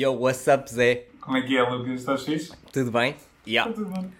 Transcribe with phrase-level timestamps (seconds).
[0.00, 1.08] Yo, what's up, Zé?
[1.20, 2.00] Como é que é, Lucas?
[2.00, 2.52] Estás fixe?
[2.72, 3.14] Tudo bem?
[3.46, 3.70] Yeah.
[3.70, 4.10] Está tudo bem.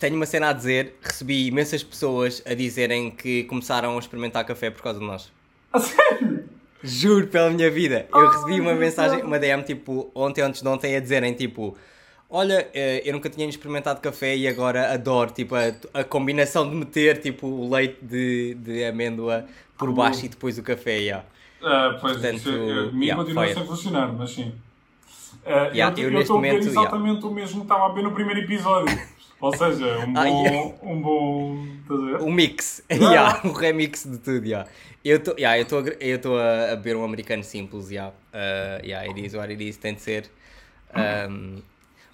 [0.00, 0.96] Tenho uma cena a dizer.
[1.02, 5.30] Recebi imensas pessoas a dizerem que começaram a experimentar café por causa de nós.
[5.74, 6.48] A sério?
[6.82, 8.08] Juro pela minha vida.
[8.10, 11.76] Eu recebi uma Oh, mensagem, uma DM, tipo, ontem, antes de ontem, a dizerem, tipo...
[12.30, 16.74] Olha, eh, eu nunca tinha experimentado café e agora adoro, tipo, a, a combinação de
[16.76, 19.44] meter, tipo, o leite de, de amêndoa
[19.76, 21.26] por baixo e depois o café, yeah.
[21.62, 24.54] Ah, pois, Portanto, isso, é- a mim yeah, continua sem funcionar, mas sim.
[25.46, 27.88] Ah, Yeah, eu eu eu neste estou a ver exatamente o mesmo que estava a
[27.94, 28.98] ver no primeiro episódio.
[29.40, 30.18] Ou seja, um bom.
[30.20, 30.74] Ah, yeah.
[30.82, 31.66] Um bom.
[32.20, 33.12] O mix, Yeah.
[33.12, 34.68] yeah, o remix de tudo, yeah.
[35.04, 38.14] Eu estou yeah, gr- eu tô a, a beber um americano simples, yeah.
[38.32, 40.30] Uh, yeah, it is what it is, tem de ser.
[40.96, 41.62] Um,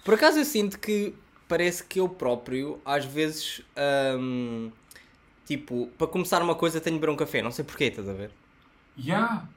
[0.03, 1.13] por acaso eu sinto que
[1.47, 3.61] parece que eu próprio, às vezes,
[4.19, 4.71] um,
[5.45, 8.13] tipo, para começar uma coisa tenho de beber um café, não sei porquê, estás a
[8.13, 8.31] ver?
[8.97, 9.47] Yeah.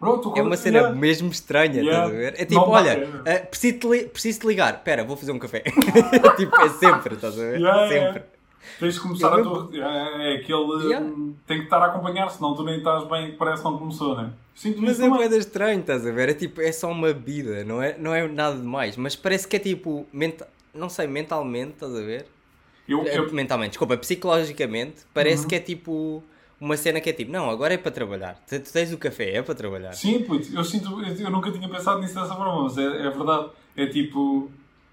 [0.00, 0.96] Bro, tu É uma cena yeah.
[0.96, 2.04] mesmo estranha, Yeah.
[2.06, 2.34] estás a ver?
[2.34, 2.90] É Não tipo, olha,
[3.24, 3.42] é.
[3.42, 5.60] uh, preciso, te preciso te ligar, espera, vou fazer um café.
[6.36, 7.60] tipo, é sempre, estás a ver?
[7.60, 8.22] Yeah, sempre.
[8.78, 9.70] Tens de começar Eu a tua.
[9.74, 10.84] É, é aquele.
[10.86, 11.06] Yeah.
[11.46, 14.30] Tem que estar a acompanhar, senão tu nem estás bem, parece que não começou, né?
[14.54, 16.28] Sinto Mas é moeda estranho, estás a ver?
[16.28, 18.96] É tipo, é só uma bebida, não é, não é nada demais.
[18.96, 20.48] Mas parece que é tipo, menta...
[20.74, 22.26] não sei, mentalmente, estás a ver?
[22.88, 25.48] Eu, É, eu, Mentalmente, desculpa, psicologicamente, parece Uhum.
[25.48, 26.22] que é tipo
[26.60, 28.36] uma cena que é tipo, não, agora é para trabalhar.
[28.48, 29.92] Tu, tu tens o café, é para trabalhar.
[29.92, 33.10] Sim, puto, eu sinto, eu, eu nunca tinha pensado nisso dessa forma, mas é, é
[33.10, 33.48] verdade.
[33.76, 34.50] É tipo,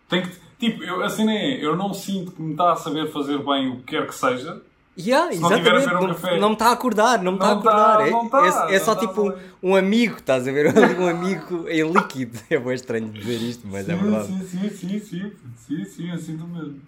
[0.08, 3.12] tem que, tipo, eu, a cena é, eu não sinto que me está a saber
[3.12, 4.62] fazer bem o que quer que seja.
[4.98, 6.40] Yeah, Se não tiver a exatamente, um não, café.
[6.40, 8.08] não me está a acordar, não me está a tá, acordar.
[8.08, 10.68] É- tá, é, é só tá tipo um amigo, estás a ver?
[10.98, 12.40] Um amigo em líquido.
[12.50, 14.28] É bem estranho dizer isto, mas é verdade.
[14.28, 16.80] sim, sim, sim, sim, sim, sim, eu sinto mesmo.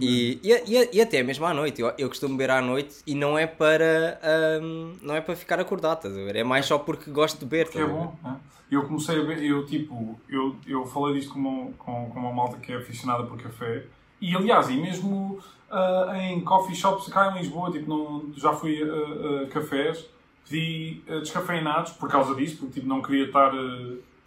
[0.00, 3.14] E, e, e, e até mesmo à noite, eu, eu costumo beber à noite e
[3.14, 6.36] não é para ahm, não é para ficar acordado, estás a ver?
[6.36, 8.14] É mais só porque gosto de beber, Que é bom.
[8.22, 8.36] né?
[8.70, 12.32] Eu comecei a ver, eu tipo, eu, eu falei disto com uma, com, com uma
[12.32, 13.84] malta que é aficionada por café.
[14.20, 15.38] E aliás, e mesmo
[15.70, 20.06] ah, em coffee shops cá em Lisboa, tipo, não, já fui a, a cafés,
[20.48, 23.52] pedi ah, descafeinados por causa disso, porque tipo, não queria estar.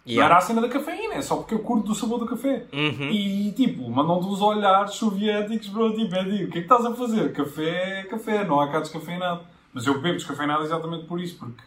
[0.06, 0.24] Ah, Não Yeah.
[0.34, 2.64] era a cena da cafeína, é só porque eu curto do sabor do café.
[2.72, 3.10] Uhum.
[3.10, 6.84] E tipo, mandam-te uns olhares soviéticos, bro, tipo, é tipo, o que é que estás
[6.86, 7.32] a fazer?
[7.32, 9.40] Café é café, não há cá descafeinado.
[9.74, 11.60] Mas eu bebo descafeinado exatamente por isso, porque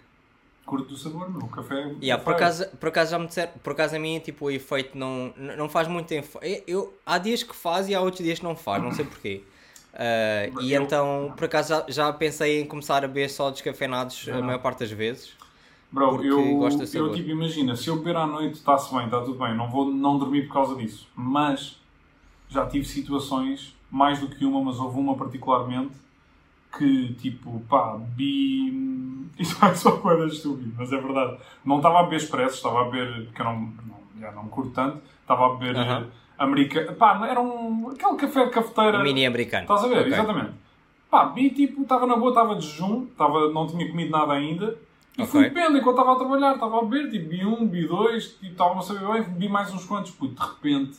[0.65, 3.51] curto do sabor, meu, o café é Yeah, por, acaso, por acaso já me disseram,
[3.63, 6.63] por acaso a mim tipo, o efeito não, não faz muito efeito.
[6.67, 9.43] Eu, há dias que faz e há outros dias que não faz, não sei porquê.
[9.93, 14.27] Ah, e Eu- então, por acaso já, já pensei em começar a beber só descafeinados
[14.29, 14.43] a não.
[14.43, 15.31] maior parte das vezes.
[15.91, 16.61] Bro, porque eu,
[16.93, 19.91] eu tipo, imagina, se eu beber à noite está-se bem, está tudo bem, não vou
[19.91, 21.07] não dormir por causa disso.
[21.15, 21.79] Mas
[22.47, 25.93] já tive situações, mais do que uma, mas houve uma particularmente,
[26.77, 28.87] que tipo, pá, bi.
[29.39, 31.37] Isto vai só coisa estúpido, mas é verdade.
[31.63, 34.49] Não estava a beber expresso, estava a beber, que eu não, não, já não me
[34.49, 36.95] curto tanto, estava a beber uh americano.
[36.95, 37.89] Pá, era um.
[37.89, 38.99] aquele café de cafeteira.
[38.99, 39.63] O mini americano.
[39.63, 39.99] Estás a ver?
[39.99, 40.13] Ok.
[40.13, 40.51] Exatamente.
[41.11, 44.77] Pá, vi tipo, estava na boa, estava de jejum, estava, não tinha comido nada ainda.
[45.23, 48.29] E fui bebendo enquanto estava a trabalhar, estava a beber, tipo, bi um, bi dois,
[48.29, 50.33] tipo, estava a saber bem, bi mais uns quantos, puto.
[50.33, 50.97] De repente,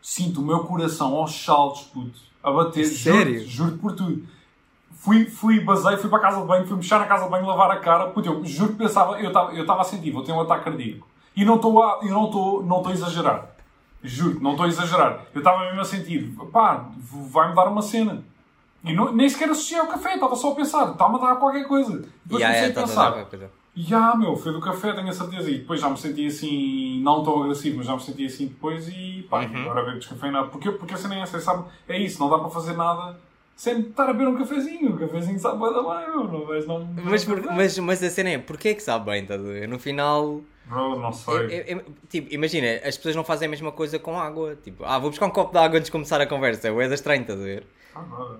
[0.00, 2.84] sinto o meu coração aos saltos, puto, a bater.
[2.84, 3.40] Sério?
[3.40, 4.26] Juro, juro por tudo.
[4.94, 7.46] Fui, fui, basei, fui para a casa de banho, fui mexer na casa de banho,
[7.46, 8.06] lavar a cara.
[8.10, 10.64] Puto, eu juro que pensava, eu estava eu estava a sentir, vou ter um ataque
[10.64, 11.06] cardíaco.
[11.34, 13.48] E não estou a, eu não estou, não estou a exagerar.
[14.02, 15.26] Juro, não estou a exagerar.
[15.34, 16.88] Eu estava mesmo a sentir, pá,
[17.30, 18.24] vai-me dar uma cena.
[18.84, 21.64] E não- nem sequer associei ao café, estava só a pensar, está-me a dar qualquer
[21.68, 21.90] coisa.
[22.24, 23.50] Depois Yeah, comecei yeah, a pensar, coisa.
[23.74, 25.50] Ya, meu, foi do café, tenho a certeza.
[25.50, 28.88] E depois já me senti assim, não tão agressivo, mas já me senti assim depois
[28.88, 29.62] e pá, Uhum.
[29.62, 30.48] agora bebo descafeinado.
[30.50, 31.64] Porque, porque a cena é essa, sabe?
[31.88, 33.18] É isso, não dá para fazer nada
[33.56, 34.94] sem estar a beber um cafezinho.
[34.94, 35.84] O cafezinho sabe bem, não.
[36.46, 36.86] Mas, não-
[37.26, 39.68] por- mas, mas a cena é, porquê é que sabe bem, estás a ver?
[39.68, 41.34] No final, Bro, não sei.
[41.34, 44.56] é- é- é- tipo, imagina, as pessoas não fazem a mesma coisa com água.
[44.56, 46.68] Tipo, ah, vou buscar um copo de água antes de começar a conversa.
[46.68, 47.66] É da estranho, estás a ver?
[47.94, 48.38] Ah, agora.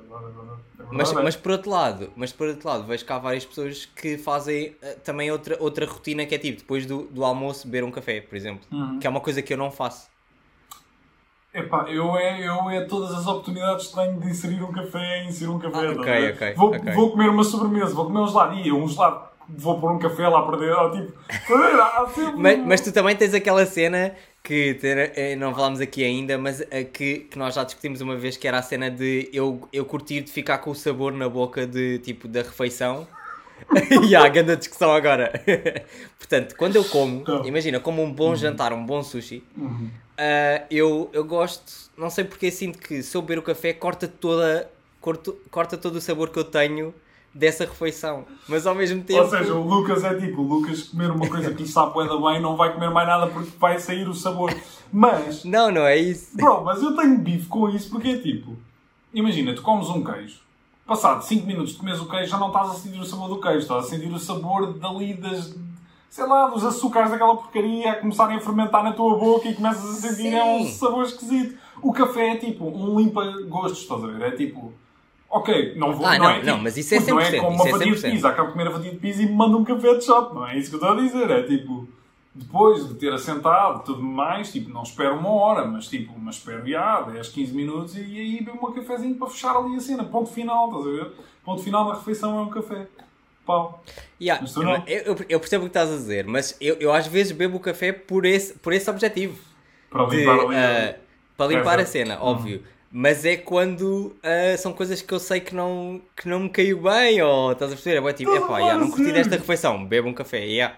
[0.78, 4.18] É Mas, por outro lado, mas por outro lado, vejo que há várias pessoas que
[4.18, 7.90] fazem eh, também outra, outra rotina que é tipo, depois do, do almoço beber um
[7.90, 8.66] café, por exemplo.
[8.70, 8.98] Uhum.
[8.98, 10.10] Que é uma coisa que eu não faço.
[11.54, 15.50] Epá, eu é, eu é todas as oportunidades que tenho de inserir um café, inserir
[15.50, 15.76] um café.
[15.76, 16.34] Ah, estás ok, a ver?
[16.34, 16.92] ok, vou, ok.
[16.92, 18.54] vou comer uma sobremesa, vou comer um gelado.
[18.54, 20.90] E um gelado, vou pôr um café lá para dentro.
[21.06, 25.54] Tipo, a há sempre Mas, mas tu também tens aquela cena que ter- eh, não
[25.54, 28.62] falámos aqui ainda, mas eh, que, que nós já discutimos uma vez, que era a
[28.62, 32.42] cena de eu, eu curtir de ficar com o sabor na boca de tipo da
[32.42, 33.06] refeição.
[34.08, 35.32] e há grande discussão agora.
[36.18, 37.44] Portanto, quando eu como, Então.
[37.44, 39.88] imagina, como um bom jantar, um bom sushi, Uhum.
[40.18, 44.08] ah, eu, eu gosto, não sei porque sinto que se eu beber o café corta
[44.08, 44.68] toda,
[45.00, 46.92] corto, corta todo o sabor que eu tenho
[47.34, 48.24] dessa refeição.
[48.48, 49.22] Mas ao mesmo tempo.
[49.22, 52.16] Ou seja, o Lucas é tipo, o Lucas comer uma coisa que lhe sabe da
[52.18, 54.54] bem não vai comer mais nada porque vai sair o sabor.
[54.92, 56.36] Mas, Não, não é isso.
[56.36, 58.56] bro, mas eu tenho bife com isso porque é tipo,
[59.14, 60.40] imagina, tu comes um queijo,
[60.86, 63.40] passado 5 minutos de comes o queijo já não estás a sentir o sabor do
[63.40, 65.54] queijo, estás a sentir o sabor dali das,
[66.10, 70.04] sei lá, dos açúcares daquela porcaria a começarem a fermentar na tua boca e começas
[70.04, 71.56] a sentir é um sabor esquisito.
[71.80, 74.22] O café é tipo um limpa-gostos, estás a ver?
[74.22, 74.74] É tipo,
[75.32, 77.40] ok, não vou, Ah, não, não, é tipo, não, mas isso é não é 100%,
[77.40, 78.10] como isso uma é fatia de 100%.
[78.12, 80.34] pizza, acabo de comer a fatia de pizza e me manda um café de shot,
[80.34, 81.88] não é isso que eu estou a dizer, é tipo,
[82.34, 86.66] depois de ter assentado tudo mais, tipo, não espero uma hora, mas tipo, mas espero
[86.66, 90.30] já 10, 15 minutos e aí bebo um cafezinho para fechar ali a cena, ponto
[90.30, 91.12] final, estás a ver?
[91.44, 92.86] Ponto final da refeição é um café.
[93.44, 93.82] Pau.
[94.20, 94.44] Yeah,
[94.86, 97.60] eu, eu- percebo o que estás a dizer, mas eu, eu às vezes bebo o
[97.60, 99.36] café por esse, por esse objetivo.
[99.90, 100.54] Para De, limpar ali.
[100.56, 100.96] ah,
[101.36, 102.62] para limpar É, a cena, óbvio.
[102.94, 106.78] Mas é quando ah, são coisas que eu sei que não, que não me caiu
[106.82, 107.96] bem, ou estás a perceber?
[107.96, 110.76] É bué tipo, epá, já, não curti desta refeição, bebo um café, yeah.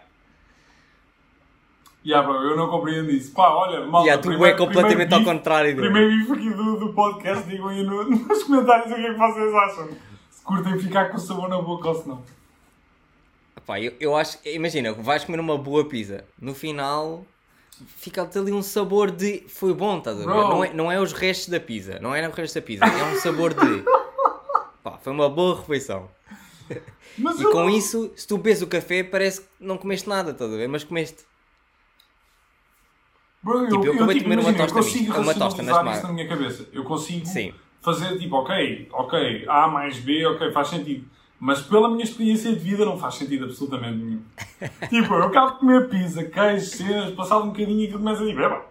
[2.06, 3.32] Yeah, bro, eu não compreendo isso.
[3.32, 5.74] Pá, olha, malta, Yeah, tu primeiro- é completamente primeiro ao contrário.
[5.76, 9.18] Primeiro bife aqui do, do podcast, digam aí no- nos comentários o que é que
[9.18, 9.88] vocês acham.
[10.30, 12.22] Se curtem ficar com o sabor na boca ou se não.
[13.66, 17.24] Pá, eu, eu acho, imagina, vais comer uma boa pizza, no final
[17.86, 20.26] fica-te ali um sabor de foi bom, estás a ver?
[20.26, 20.48] Bro.
[20.48, 23.04] Não é, não é os restos da pizza, não é os restos da pizza, é
[23.04, 23.84] um sabor de
[24.82, 26.10] pá, foi uma boa refeição.
[27.18, 30.08] Mas E eu com não- isso, se tu bebes o café, parece que não comeste
[30.08, 30.68] nada, estás a ver?
[30.68, 31.24] Mas comeste.
[33.42, 35.62] Bro, eu, Tipo, eu acabei de comer uma imagina, eu tosta consigo mista, uma tosta
[35.62, 36.68] nas isso na minha cabeça.
[36.72, 37.52] Eu consigo Sim.
[37.82, 41.10] fazer tipo, ok, ok, A mais B, ok, faz sentido.
[41.40, 44.20] Mas pela minha experiência de vida não faz sentido absolutamente nenhum.
[44.88, 48.26] tipo, eu acabo de comer pizza, queijo, cenas, passado um bocadinho e aquilo começa a
[48.26, 48.62] dizer, "Epá,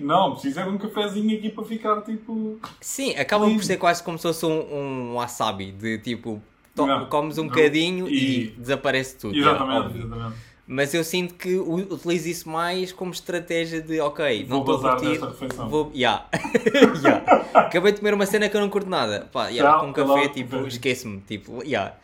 [0.00, 2.58] não, preciso é de um cafezinho aqui para ficar tipo.
[2.80, 6.40] Sim, acaba por ser quase como se fosse um, um wasabi, de tipo,
[6.74, 7.04] to- Não.
[7.06, 9.36] comes um bocadinho e, E- desaparece tudo.
[9.36, 10.06] Exatamente, óbvio.
[10.06, 10.36] exatamente.
[10.66, 14.96] Mas eu sinto que utilizo isso mais como estratégia de, ok, não Vou estou a
[14.96, 15.68] curtir, refeição.
[15.68, 15.90] vou...
[15.94, 16.24] Yeah.
[17.04, 17.46] yeah.
[17.52, 19.28] Acabei de comer uma cena que eu não curto nada.
[19.32, 20.68] Pá, yeah, Tchau, com um café, tipo, café.
[20.68, 21.94] esqueço-me, tipo, yeah.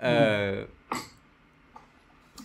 [0.00, 0.66] Ah,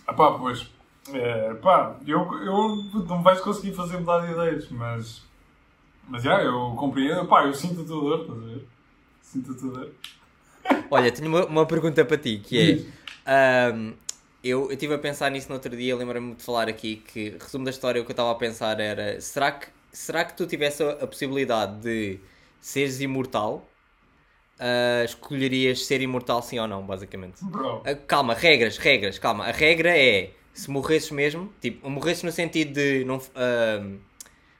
[0.06, 0.70] Ah pá, pois.
[1.12, 5.22] É, pá, eu, eu não vais conseguir fazer mudar de ideias, mas.
[6.08, 7.26] Mas já, eu compreendo.
[7.26, 8.68] Pá, eu sinto a tua dor, estás a ver?
[9.22, 9.92] Sinto a tua dor.
[10.90, 12.58] Olha, tenho uma, uma pergunta para ti, que
[13.26, 13.70] é...
[13.70, 13.94] ahm,
[14.42, 17.70] eu estive a pensar nisso no outro dia, lembro-me de falar aqui que, resumo da
[17.70, 19.20] história, o que eu estava a pensar era...
[19.20, 22.20] Será que, será que tu tivesse a, a possibilidade de
[22.60, 23.73] seres imortal?
[24.58, 27.42] Ah, escolherias ser imortal sim ou não, basicamente?
[27.42, 27.82] Bro.
[27.84, 29.44] Ah, calma, regras, regras, calma.
[29.46, 33.04] A regra é, se morresses mesmo, tipo, morresses no sentido de...
[33.04, 33.98] não ahm,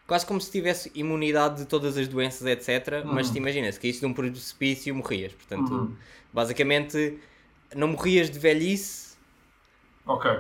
[0.07, 3.05] Quase como se tivesse imunidade de todas as doenças, etc.
[3.05, 5.33] Mas te imagina, se caísse de um precipício, morrias.
[5.33, 5.97] Portanto, Uhum.
[6.33, 7.19] basicamente,
[7.75, 9.17] não morrias de velhice,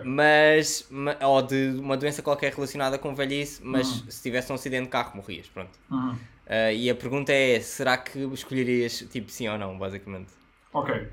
[0.03, 0.87] mas.
[0.91, 4.09] ma- ou de uma doença qualquer relacionada com velhice, mas Uhum.
[4.09, 5.49] se tivesse um acidente de carro, morrias.
[5.49, 5.79] Pronto.
[6.47, 10.33] Ah, e a pergunta é: será que escolherias tipo sim ou não, basicamente?
[10.73, 11.09] Ok.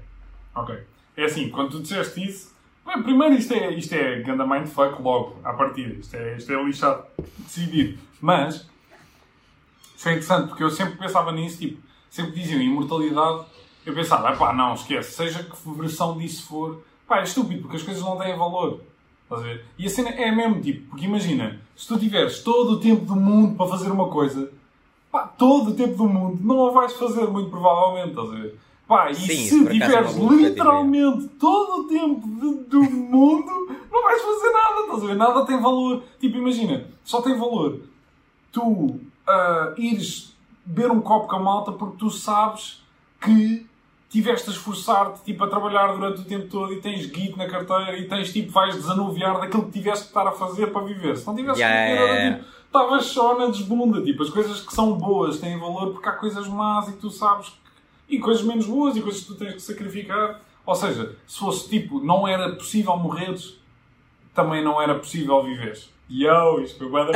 [0.56, 0.78] Ok.
[1.16, 2.52] É assim, quando tu disseste isso.
[2.86, 5.94] Bem, primeiro, isto é, isto é ganda mindfuck logo, à partida.
[5.94, 7.06] Isto é, isto é lixado
[7.40, 7.98] decidir.
[8.20, 8.70] Mas.
[9.96, 11.80] Isso é interessante, porque eu sempre pensava nisso, tipo,
[12.10, 13.46] sempre diziam imortalidade,
[13.86, 17.84] eu pensava, pá, não, esquece, seja que versão disso for, pá, é estúpido, porque as
[17.84, 18.82] coisas não têm valor.
[19.24, 19.66] Estás a ver?
[19.78, 23.16] E a cena é mesmo, tipo, porque imagina, se tu tiveres todo o tempo do
[23.16, 24.52] mundo para fazer uma coisa,
[25.12, 28.60] pá, todo o tempo do mundo, não a vais fazer, muito provavelmente, estás a ver?
[28.88, 34.22] Pá, e Sim, se é tiveres literalmente todo o tempo de- do mundo, não vais
[34.22, 35.16] fazer nada, estás a ver?
[35.16, 36.04] Nada tem valor.
[36.20, 37.80] Tipo, imagina, só tem valor
[38.52, 42.82] tu ah, ires beber um copo com a malta porque tu sabes
[43.22, 43.66] que
[44.12, 47.98] tiveste a esforçar-te tipo, a trabalhar durante o tempo todo e tens guito na carteira
[47.98, 51.16] e tens tipo, vais desanuviar daquilo que tiveste que estar a fazer para viver.
[51.18, 54.02] Se não tivesse Yeah, que viver, yeah, tipo, estavas só na desbunda.
[54.02, 57.50] Tipo, as coisas que são boas têm valor porque há coisas más e tu sabes
[57.50, 58.16] que...
[58.16, 60.42] e coisas menos boas e coisas que tu tens que sacrificar.
[60.66, 63.58] Ou seja, se fosse tipo, não era possível morreres,
[64.36, 65.90] também não era possível viveres.
[66.10, 67.14] Yo, isto foi bué da.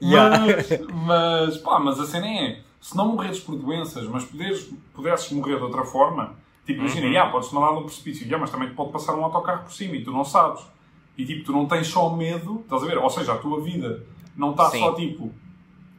[0.00, 5.30] Mas, mas, pá, mas a cena é, se não morreres por doenças, mas poderes, pudesses
[5.32, 7.12] morrer de outra forma, tipo, imagina, Uhum.
[7.12, 9.96] yeah, podes-te mandar num precipício, yeah, mas também te pode passar um autocarro por cima
[9.96, 10.62] e tu não sabes.
[11.16, 12.98] E tipo, tu não tens só medo, estás a ver?
[12.98, 14.04] Ou seja, a tua vida
[14.36, 14.78] não está Sim.
[14.78, 15.32] só tipo,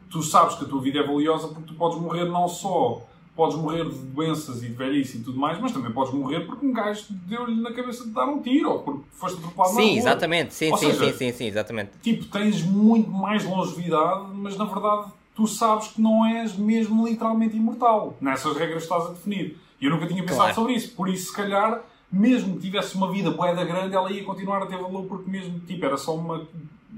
[0.09, 3.01] tu sabes que a tua vida é valiosa porque tu podes morrer não só
[3.35, 6.65] podes morrer de doenças e de velhice e tudo mais, mas também podes morrer porque
[6.65, 10.53] um gajo deu-lhe na cabeça de dar um tiro ou porque foste atropelado Sim, exatamente,
[10.53, 11.91] sim, Ou sim, seja, sim, sim, sim, exatamente.
[12.01, 17.55] Tipo, tens muito mais longevidade, mas na verdade tu sabes que não és mesmo literalmente
[17.55, 18.17] imortal.
[18.19, 19.57] Nessas regras que estás a definir.
[19.79, 20.55] E eu nunca tinha pensado Claro.
[20.55, 20.93] sobre isso.
[20.95, 21.81] Por isso, se calhar,
[22.11, 25.59] mesmo que tivesse uma vida boeda grande, ela ia continuar a ter valor porque mesmo,
[25.61, 26.45] tipo, era só uma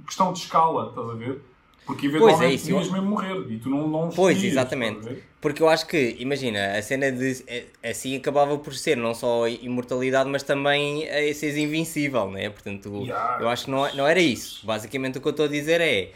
[0.08, 1.40] questão de escala, estás a ver?
[1.86, 5.18] Porque eventualmente é isso, eu- podias mesmo morrer e tu não, não Pois, escolhias, exatamente.
[5.42, 7.44] Porque eu acho que, imagina, a cena de.
[7.48, 12.50] eh, Assim acabava por ser não só imortalidade, mas também a seres invencível, né?
[12.50, 13.42] Portanto, Yeah.
[13.42, 14.66] eu acho que não, não era isso.
[14.66, 16.12] Basicamente o que eu estou a dizer é.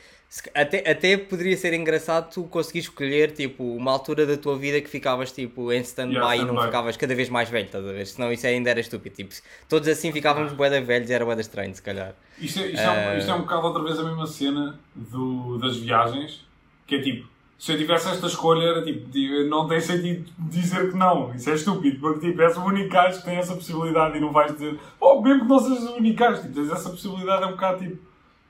[0.54, 4.90] Até, até poderia ser engraçado tu conseguires escolher tipo, uma altura da tua vida que
[4.90, 8.06] ficavas tipo, em stand-by Yeah, e não ficavas cada vez mais velho, estás a ver?
[8.06, 9.16] Senão isso ainda era estúpido.
[9.16, 9.34] Tipo,
[9.70, 12.14] todos assim ficávamos boeda velhos era boeda estranho, se calhar.
[12.38, 15.58] Isto é, isto, é um, isto é um bocado outra vez a mesma cena do,
[15.58, 16.46] das viagens,
[16.86, 17.28] que é tipo,
[17.58, 19.08] se eu tivesse esta escolha, era tipo,
[19.48, 21.34] não tem sentido dizer que não.
[21.34, 24.34] Isso é estúpido, porque tipo, és o único gajo que tem essa possibilidade e não
[24.34, 27.48] vais dizer, oh, mesmo que não sejas o único gajo, tipo, tens essa possibilidade, é
[27.48, 27.98] um bocado tipo,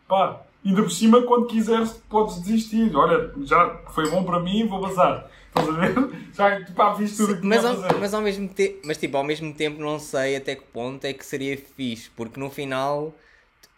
[0.07, 2.95] pá, ainda por cima, quando quiseres, podes desistir.
[2.95, 5.29] Olha, já foi bom para mim, vou bazar.
[5.47, 5.95] Estás a ver?
[6.33, 7.97] Já, pá, fiz tudo o que Mas ao, fazer.
[7.97, 11.13] mas ao mesmo tempo, mas tipo, ao mesmo tempo não sei até que ponto é
[11.13, 13.15] que seria fixe, porque no final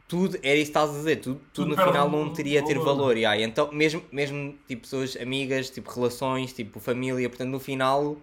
[0.08, 2.64] tudo, era isso que estás a dizer, tudo, tudo Tudo no final não teria a
[2.64, 2.98] ter valor.
[2.98, 3.18] valor.
[3.18, 8.18] yeah, então, mesmo, mesmo tipo pessoas amigas, tipo relações, tipo família, portanto no final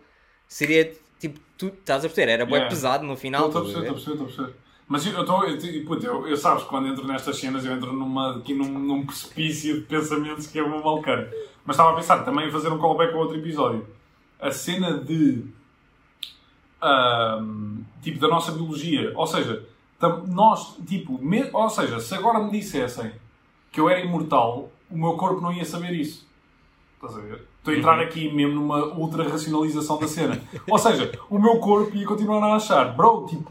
[0.48, 2.70] seria tipo, tu estás a perceber, era bem Yeah.
[2.70, 3.46] pesado no final.
[3.48, 4.63] Estou a perceber, estou a perceber, estou a perceber.
[4.94, 5.42] Mas eu estou.
[5.44, 9.04] Eu, puto, eu, eu sabes, quando entro nestas cenas, eu entro numa, aqui num, num
[9.04, 11.28] precipício de pensamentos que é uma malcana.
[11.66, 13.84] Mas estava a pensar também em fazer um callback a outro episódio.
[14.38, 15.46] A cena de.
[16.80, 19.12] ahm, tipo, da nossa biologia.
[19.16, 19.66] Ou seja,
[20.28, 23.10] nós, tipo, me- ou seja, se agora me dissessem
[23.72, 26.24] que eu era imortal, o meu corpo não ia saber isso.
[26.94, 27.42] Estás a ver?
[27.58, 30.40] Estou a entrar aqui mesmo numa ultra racionalização da cena.
[30.70, 33.50] Ou seja, o meu corpo ia continuar a achar, bro, tipo,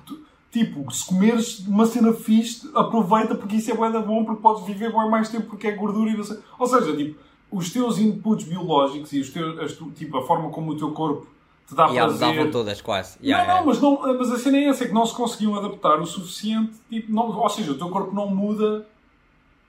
[0.53, 4.63] tipo se comeres uma cena fixe, aproveita porque isso é bué da bom, porque podes
[4.65, 6.37] viver bué mais tempo porque é gordura e não sei.
[6.59, 7.19] Ou seja, tipo,
[7.51, 11.25] os teus inputs biológicos e os teus, tu- tipo, a forma como o teu corpo
[11.67, 12.27] te dá E yeah, prazer.
[12.27, 13.17] mudavam todas quase.
[13.19, 13.67] Não, Yeah, não, yeah.
[13.67, 16.73] mas, não, mas a cena é essa, é que não se conseguiam adaptar o suficiente,
[16.89, 18.85] tipo, não, ou seja, o teu corpo não muda,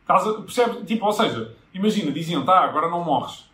[0.02, 0.84] estás a- percebe?
[0.84, 3.44] Tipo, ou seja, imagina, diziam, tá, agora não morres.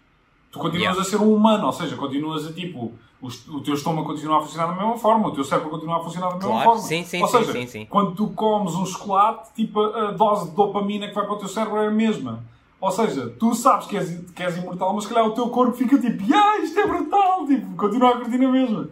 [0.51, 1.01] Tu continuas Yeah.
[1.01, 4.69] a ser um humano, ou seja, continuas a, tipo, o, teu estômago continua a funcionar
[4.69, 6.83] da mesma forma, o teu cérebro continua a funcionar da mesma Claro, forma.
[6.83, 7.87] sim, sim, ou seja, sim, sim.
[7.89, 11.49] quando tu comes um chocolate, tipo, a dose de dopamina que vai para o teu
[11.49, 12.43] cérebro é a mesma.
[12.81, 15.77] Ou seja, tu sabes que és, que és imortal, mas se calhar o teu corpo
[15.77, 18.89] fica tipo, yeah, isto é brutal, tipo, continua a curtir na mesma.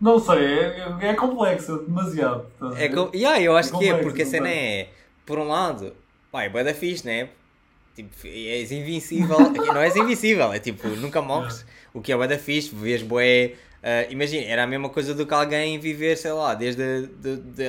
[0.00, 1.12] Não sei, é, é é
[1.78, 2.46] demasiado.
[2.54, 3.10] estás a É com...
[3.14, 4.88] yeah, eu acho É que é, porque a cena é,
[5.26, 5.92] por um lado,
[6.30, 7.30] pá, é da fixe, né?
[7.94, 9.38] Tipo, és invencível,
[9.72, 13.54] não és invencível, é tipo, nunca morres, o que é bué da fixe, vês bué,
[13.82, 16.82] ah, imagina, era a mesma coisa do que alguém viver, sei lá, desde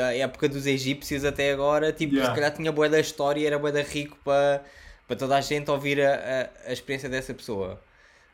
[0.02, 2.34] a a época dos egípcios até agora, tipo, Yeah.
[2.34, 4.64] se calhar tinha bué da história e era bué da rico para
[5.08, 7.80] para toda a gente ouvir a, a, a experiência dessa pessoa.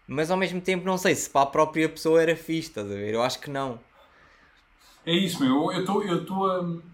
[0.07, 2.95] Mas ao mesmo tempo, não sei se para a própria pessoa era fixe, estás a
[2.95, 3.13] ver?
[3.13, 3.77] Eu acho que não.
[5.05, 5.71] É isso, meu.
[5.71, 6.90] Eu estou eu estou a.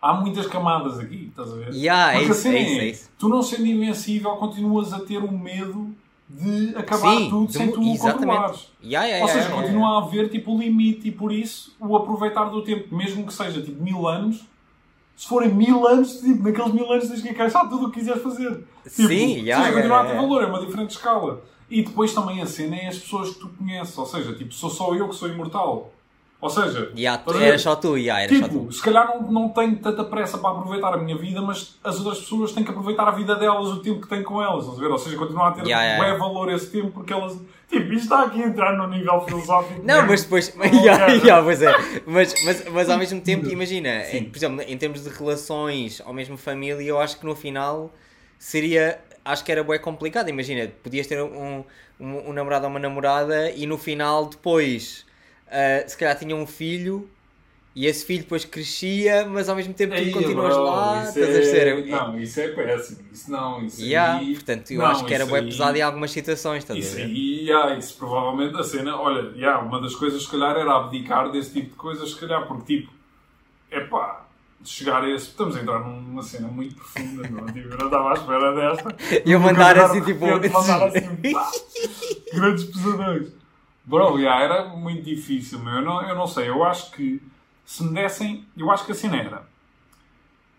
[0.00, 1.74] Há muitas camadas aqui, estás a ver?
[1.74, 3.10] Yeah, é Porque a isso, cena é isso, é isso.
[3.18, 5.94] Tu não sendo invencível, continuas a ter o medo
[6.28, 8.68] de acabar Sim, tudo de sem tu o controlares.
[8.82, 12.44] Yeah, yeah, Ou seja, continua a haver tipo o limite e por isso o aproveitar
[12.46, 14.44] do tempo, mesmo que seja tipo mil anos,
[15.16, 18.22] se forem mil anos, tipo, naqueles mil anos tens que encaixar tudo o que quiseres
[18.22, 18.64] fazer.
[18.84, 21.42] Tipo, Sim, yeah, continuar a ter valor, é uma diferente escala.
[21.70, 24.68] E depois também a cena é as pessoas que tu conheces, ou seja, tipo, sou
[24.68, 25.90] só eu que sou imortal.
[26.38, 28.72] Ou seja, Yeah, era só tu, yeah, era só Tipo, tu.
[28.72, 32.18] se calhar não, não tenho tanta pressa para aproveitar a minha vida, mas as outras
[32.20, 34.80] pessoas têm que aproveitar a vida delas, o tempo que têm com elas, estás a
[34.82, 34.90] ver?
[34.90, 37.38] Ou seja, continuar a ter Yeah, yeah, valor esse tempo porque elas.
[37.68, 39.80] Tipo, isto está aqui a entrar no nível filosófico.
[39.82, 40.54] Não, mas depois.
[40.56, 41.72] Oh, yeah, yeah, pois é.
[42.06, 44.24] Mas, mas, mas ao mesmo tempo, imagina, Sim.
[44.24, 47.90] por exemplo, em termos de relações ou mesmo família, eu acho que no final
[48.38, 49.00] seria.
[49.24, 50.28] Acho que era bem complicado.
[50.28, 51.64] Imagina, podias ter um,
[51.98, 55.04] um, um namorado ou uma namorada e no final, depois,
[55.50, 57.08] ah, se calhar tinha um filho.
[57.78, 61.22] E esse filho depois crescia, mas ao mesmo tempo tu continuas bro, lá, isso a
[61.58, 61.82] é...
[61.84, 62.98] Não, isso é péssimo.
[63.12, 64.32] Isso não, isso Yeah, aí...
[64.32, 66.96] portanto, eu Não, acho que era bem aí- pesado em algumas situações, estás a Isso
[66.96, 67.02] ver?
[67.02, 71.30] aí, yeah, isso provavelmente a cena, olha, yeah, uma das coisas se calhar era abdicar
[71.30, 72.92] desse tipo de coisas, se calhar, porque tipo,
[73.70, 74.24] é pá,
[74.64, 78.10] chegar a esse, estamos a entrar numa cena muito profunda, não, tipo, eu não estava
[78.10, 78.96] à espera desta.
[79.26, 81.50] Eu Nunca mandar jogaram assim, tipo, mandar assim, pá,
[82.32, 83.28] grandes pesadões.
[83.86, 87.22] Bro, yeah, era muito difícil, meu, eu não, eu não sei, eu acho que
[87.64, 89.48] se me dessem, eu acho que a cena era,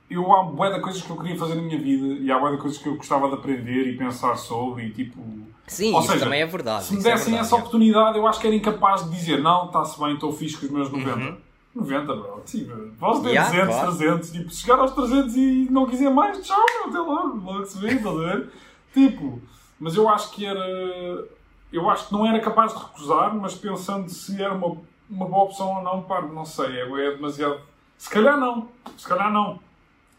[0.09, 2.51] eu há bué de coisas que eu queria fazer na minha vida e há bué
[2.51, 5.21] de coisas que eu gostava de aprender e pensar sobre e tipo...
[5.67, 6.85] Sim, Ou isso seja, também é verdade.
[6.85, 7.59] Se me é dessem verdade, essa é.
[7.59, 10.71] oportunidade, eu acho que era incapaz de dizer não, está-se bem, estou fixe com os
[10.71, 11.17] meus 90.
[11.17, 11.37] Uhum.
[11.75, 12.41] 90, bro.
[12.45, 12.71] Sim.
[12.99, 13.97] Posso ter Yeah, 200, claro.
[13.97, 14.31] 300.
[14.31, 17.37] Tipo, se chegar aos 300 e não quiser mais, tchau, até logo.
[17.39, 18.49] Logo se vê, estás a ver?
[18.93, 19.41] Tipo,
[19.79, 21.25] mas eu acho que era...
[21.71, 24.77] eu acho que não era capaz de recusar, mas pensando se era uma,
[25.09, 27.59] uma boa opção ou não, pá, não sei, é, é demasiado.
[27.97, 29.59] Se calhar não, se calhar não.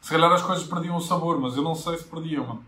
[0.01, 2.65] Se calhar as coisas perdiam o sabor, mas eu não sei se perdiam, mano.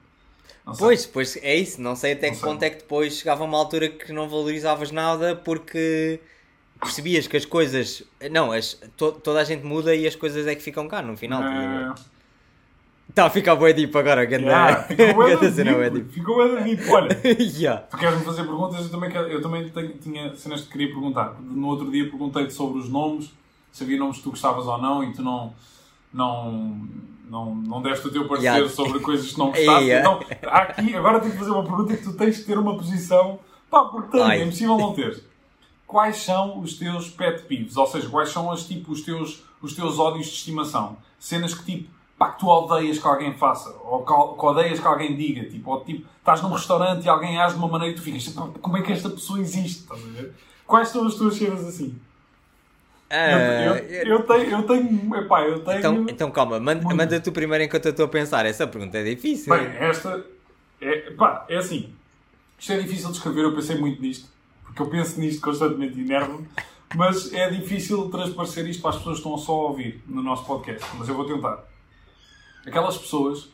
[0.78, 1.80] Pois, pois é isso.
[1.80, 2.48] Não sei até Não que sei.
[2.48, 6.20] ponto é que depois chegava uma altura que não valorizavas nada porque
[6.80, 8.02] percebias que as coisas.
[8.30, 11.16] Não, as, to- toda a gente muda e as coisas é que ficam cá no
[11.16, 11.42] final.
[11.42, 11.94] É,
[13.10, 14.46] Está a ficar bué deep agora, ganda.
[14.46, 16.14] yeah, ficou bué cena bué deep, deep.
[16.14, 16.88] Ficou bué da deep.
[16.90, 17.08] Olha,
[17.58, 17.82] Yeah.
[17.82, 18.80] Tu queres-me fazer perguntas?
[18.84, 21.36] Eu também, quero- eu também tenho- tinha cenas que queria perguntar.
[21.40, 23.30] No outro dia perguntei-te sobre os nomes,
[23.72, 25.52] se havia nomes que tu gostavas ou não, e tu não,
[26.12, 26.86] não,
[27.28, 28.68] não, não deste o teu parecer Yeah.
[28.68, 29.84] sobre coisas que não gostaste.
[29.84, 30.00] Yeah.
[30.10, 33.38] Então, aqui, agora tenho que fazer uma pergunta que tu tens que ter uma posição.
[33.70, 34.40] Pá, porque Ai.
[34.40, 35.22] é impossível não ter.
[35.86, 37.76] Quais são os teus pet peeves?
[37.76, 40.96] Ou seja, quais são as, tipo, os, teus, os teus ódios de estimação?
[41.18, 41.90] Cenas que tipo,
[42.20, 45.70] pá, que tu odeias que alguém faça, ou que, que odeias que alguém diga, tipo,
[45.70, 48.46] ou tipo, estás num restaurante e alguém age de uma maneira e tu ficas, "Pá,
[48.60, 49.80] como é que esta pessoa existe?
[49.80, 50.34] Estás a ver?
[50.66, 51.98] Quais são as tuas cenas assim?
[53.08, 53.74] Ah, eu,
[54.04, 55.78] eu tenho, eu tenho, epá, eu tenho.
[55.78, 56.96] então, então calma, manda, Muito.
[56.96, 58.44] manda tu primeiro enquanto eu estou a pensar.
[58.44, 59.52] Essa pergunta é difícil.
[59.52, 60.22] Bem, esta
[60.80, 61.92] é, pá, é assim.
[62.58, 64.28] Isto é difícil de escrever, eu pensei muito nisto,
[64.62, 66.46] porque eu penso nisto constantemente e nervo
[66.94, 70.44] mas é difícil transparecer isto para as pessoas que estão só a ouvir no nosso
[70.44, 70.84] podcast.
[70.98, 71.69] Mas eu vou tentar.
[72.66, 73.48] Aquelas pessoas,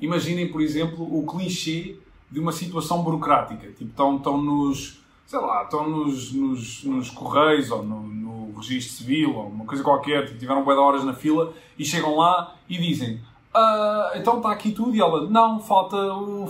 [0.00, 1.96] imaginem, por exemplo, o clichê
[2.30, 3.68] de uma situação burocrática.
[3.68, 8.96] Tipo, estão, estão nos, sei lá, estão nos, nos, nos correios ou no, no registro
[8.96, 12.54] civil ou uma coisa qualquer, tipo, tiveram bué de horas na fila e chegam lá
[12.68, 13.20] e dizem
[13.52, 16.48] "Ah, então está aqui tudo e ela, não, falta o,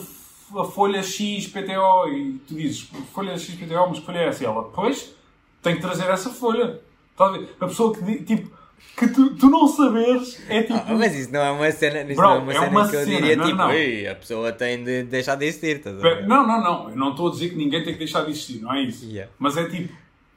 [0.59, 2.81] a folha XPTO e tu dizes,
[3.12, 4.43] folha XPTO, mas que folha é essa?
[4.43, 5.14] E ela, pois,
[5.62, 6.81] tem que trazer essa folha.
[7.12, 7.64] Estás a?
[7.64, 8.50] A pessoa que, tipo,
[8.97, 10.75] que tu, tu não saberes é tipo...
[10.75, 12.89] Ah, mas isso não é uma cena, isso Bro, não é uma é cena uma
[12.89, 13.73] que eu cena, diria não, tipo, não.
[13.73, 15.77] "Ei, a pessoa tem de deixar de existir.
[15.77, 16.27] Estás a Pe- ver?
[16.29, 16.91] Não, não, não.
[16.91, 19.07] Eu não estou a dizer que ninguém tem que deixar de existir, não é isso.
[19.07, 19.31] Yeah.
[19.39, 19.93] Mas é tipo,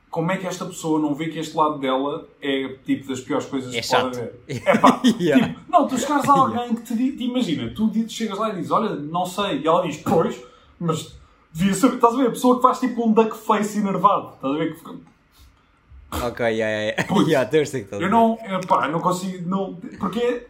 [0.10, 3.46] como é que esta pessoa não vê que este lado dela é tipo das piores
[3.48, 4.18] coisas É que pode chato.
[4.18, 4.42] haver?
[4.48, 5.48] É pá, Yeah.
[5.48, 8.72] tipo, não, tu chegares a alguém que te, te imagina, tu chegas lá e dizes,
[8.72, 10.40] olha, não sei, e ela diz, pois,
[10.80, 11.16] mas
[11.52, 12.28] devia saber, estás a ver?
[12.28, 14.76] A pessoa que faz tipo um duck face enervado, estás a ver?
[14.76, 15.13] Que
[16.22, 17.04] Ok, yeah, yeah.
[17.06, 20.46] Putz, yeah, eu sei que Eu não, pá, não consigo, não, porque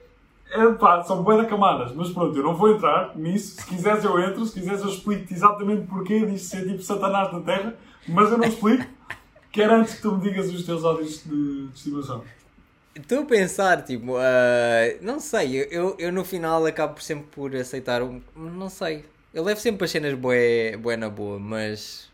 [0.51, 3.61] é, pá, são bué camadas, mas pronto, eu não vou entrar nisso.
[3.61, 7.41] Se quiseres eu entro, se quiseres eu explico-te exatamente porquê disto ser tipo Satanás da
[7.41, 7.75] Terra,
[8.07, 8.85] mas eu não explico.
[9.51, 12.23] Quero antes que tu me digas os teus ódios de, de estimação.
[12.95, 18.03] Estou a pensar, tipo, ah, não sei, eu, eu, no final acabo sempre por aceitar,
[18.03, 22.11] um, não sei, eu levo sempre as cenas bué, bué na boa, mas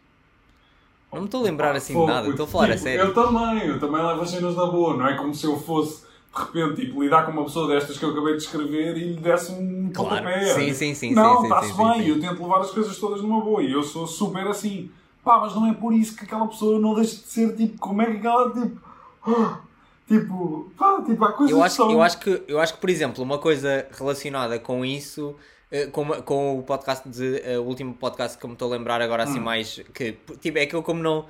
[1.12, 3.02] não me estou a lembrar assim de nada, estou a falar a tipo, sério.
[3.06, 6.04] Eu também, eu também levo as cenas da boa, não é como se eu fosse
[6.36, 9.19] de repente tipo, lidar com uma pessoa destas que eu acabei de escrever e lhe
[9.19, 10.17] desse um Claro.
[10.17, 10.45] pontapé.
[10.54, 13.62] Sim, sim, sim, Não, está-se bem, sim, eu tento levar as coisas todas numa boa
[13.63, 14.91] e eu sou super assim.
[15.24, 18.02] Pá, mas não é por isso que aquela pessoa não deixa de ser tipo, como
[18.02, 18.80] é que aquela tipo.
[19.28, 19.60] ah,
[20.08, 21.91] Tipo, pá, tipo, há coisas Eu que acho, são.
[21.91, 25.36] eu, acho que, eu acho que, por exemplo, uma coisa relacionada com isso,
[25.91, 28.77] com, uma- com o podcast de, eh, o último podcast que eu me estou a
[28.77, 29.29] lembrar agora Hum.
[29.29, 31.25] assim mais, que tipo, é que eu como não,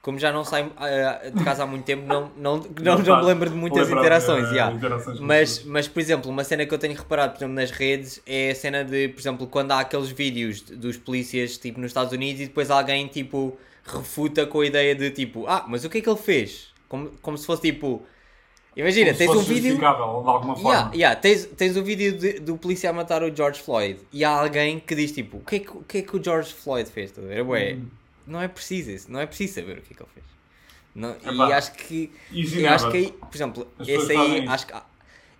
[0.00, 3.24] como já não saio eh, de casa há muito tempo, não, não, não, não me
[3.26, 4.74] lembro de muitas Lembrar, interações, eh, yeah.
[4.74, 7.70] interações com mas, mas, por exemplo, uma cena que eu tenho reparado, por exemplo, nas
[7.70, 11.90] redes, é a cena de, por exemplo, quando há aqueles vídeos dos polícias, tipo, nos
[11.90, 15.90] Estados Unidos e depois alguém, tipo, refuta com a ideia de, tipo, ah, mas o
[15.90, 16.68] que é que ele fez?
[16.88, 18.02] Como, como se fosse, tipo...
[18.76, 19.54] Imagina, tens um vídeo.
[19.62, 20.70] justificável, de alguma forma.
[20.70, 24.22] Yeah, yeah, tens, tens o vídeo de- do polícia a matar o George Floyd e
[24.24, 26.52] há alguém que diz tipo: o que é que, o, que, é que o George
[26.52, 27.10] Floyd fez?
[27.16, 27.40] Ver?
[27.42, 27.86] Ué, Hum.
[28.26, 30.26] Não é preciso isso, não é preciso saber o que é que ele fez.
[30.94, 32.10] Não, e Epá, acho que.
[32.32, 34.72] Eu acho que aí, por exemplo, As esse aí, acho que.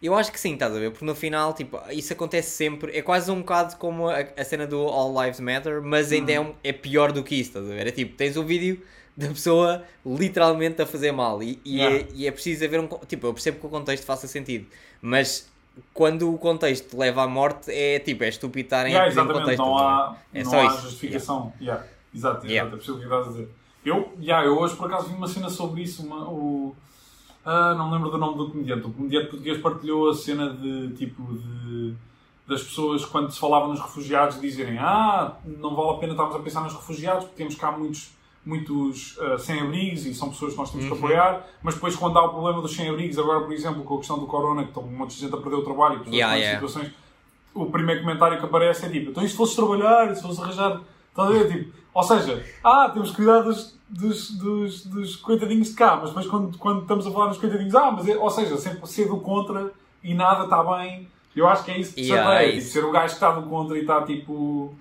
[0.03, 0.91] Eu acho que sim, estás a ver?
[0.91, 2.97] Porque no final, tipo, isso acontece sempre.
[2.97, 6.39] É quase um bocado como a, a cena do All Lives Matter, mas ainda Uhum.
[6.39, 7.87] é, um- é pior do que isso, estás a ver?
[7.87, 8.81] É tipo, tens um vídeo
[9.27, 11.97] da pessoa literalmente a fazer mal e, e, Yeah.
[11.97, 12.89] é, e é preciso haver um.
[13.07, 14.67] Tipo, eu percebo que o contexto faça sentido,
[15.01, 15.49] mas
[15.95, 19.31] quando o contexto te leva à morte, é tipo, é estúpido estarem Yeah, a pedir
[19.31, 19.59] um contexto.
[19.63, 20.17] não a há?
[20.35, 20.83] É não só há isso.
[20.83, 21.53] justificação.
[21.61, 21.83] Yeah.
[22.15, 22.69] Exato, exato, Yeah.
[22.73, 23.49] é preciso o que estás a dizer.
[23.85, 26.75] Eu, yeah, eu hoje por acaso vi uma cena sobre isso, uma, o,
[27.45, 28.87] ah, não lembro do nome do comediante.
[28.87, 31.95] O comediante português partilhou a cena de tipo de
[32.49, 36.39] das pessoas quando se falava nos refugiados dizerem ah, não vale a pena estarmos a
[36.39, 38.11] pensar nos refugiados porque temos cá muitos
[38.47, 40.93] muitos ah, sem-abrigos e são pessoas que nós temos Uhum.
[40.93, 43.99] que apoiar, mas depois quando há o problema dos sem-abrigos, agora por exemplo com a
[43.99, 46.37] questão do corona, que estão um monte de gente a perder o trabalho e Yeah,
[46.37, 46.61] yeah.
[46.67, 46.93] situações
[47.55, 50.81] o primeiro comentário que aparece é tipo, então e se fosse trabalhar, se fosse arranjar,
[51.09, 51.49] estás a ver?
[51.51, 56.11] Tipo, ou seja, ah, temos que cuidar dos, dos, dos, dos coitadinhos de cá, mas
[56.11, 59.09] depois quando, quando estamos a falar nos coitadinhos, ah, mas é, ou seja, sempre ser
[59.09, 59.73] do contra
[60.05, 61.09] e nada está bem.
[61.35, 62.73] Eu acho que é isso que se Yeah, chateia, é tipo, isso.
[62.73, 64.75] ser o gajo que está do contra e está tipo.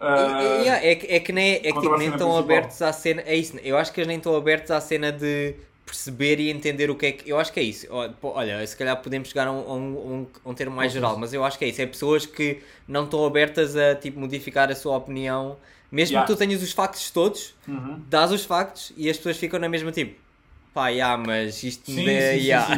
[0.00, 2.92] Ah, E- e- é, que- é que nem, é que, tipo, nem estão abertos à
[2.92, 3.22] cena.
[3.26, 5.54] É isso, eu acho que eles nem estão abertos à cena de
[5.86, 7.30] perceber e entender o que é que.
[7.30, 7.86] Eu acho que é isso.
[8.22, 11.16] Olha, se calhar podemos chegar a um, a um, a um, termo mais Com geral,
[11.18, 11.80] mas eu acho que é isso.
[11.80, 15.56] É pessoas que não estão abertas a tipo, modificar a sua opinião,
[15.92, 16.26] mesmo Yeah.
[16.26, 18.02] que tu tenhas os factos todos, uhum.
[18.08, 20.23] dás os factos e as pessoas ficam na mesma tipo.
[20.74, 22.74] Pá, yeah, mas isto Sim, me dá- yeah",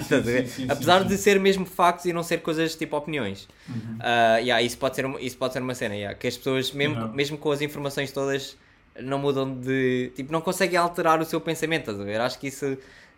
[0.69, 1.23] Apesar sim, de sim.
[1.23, 3.49] ser mesmo factos e não ser coisas tipo opiniões.
[3.69, 3.97] Uhum.
[3.99, 6.71] Ah, yeah, isso, pode ser uma, isso pode ser uma cena, yeah, que as pessoas,
[6.73, 7.15] mesmo, Yeah.
[7.17, 8.57] mesmo com as informações todas,
[9.01, 10.13] não mudam de.
[10.15, 12.21] Tipo, não conseguem alterar o seu pensamento, estás a ver?
[12.21, 12.77] Acho que isso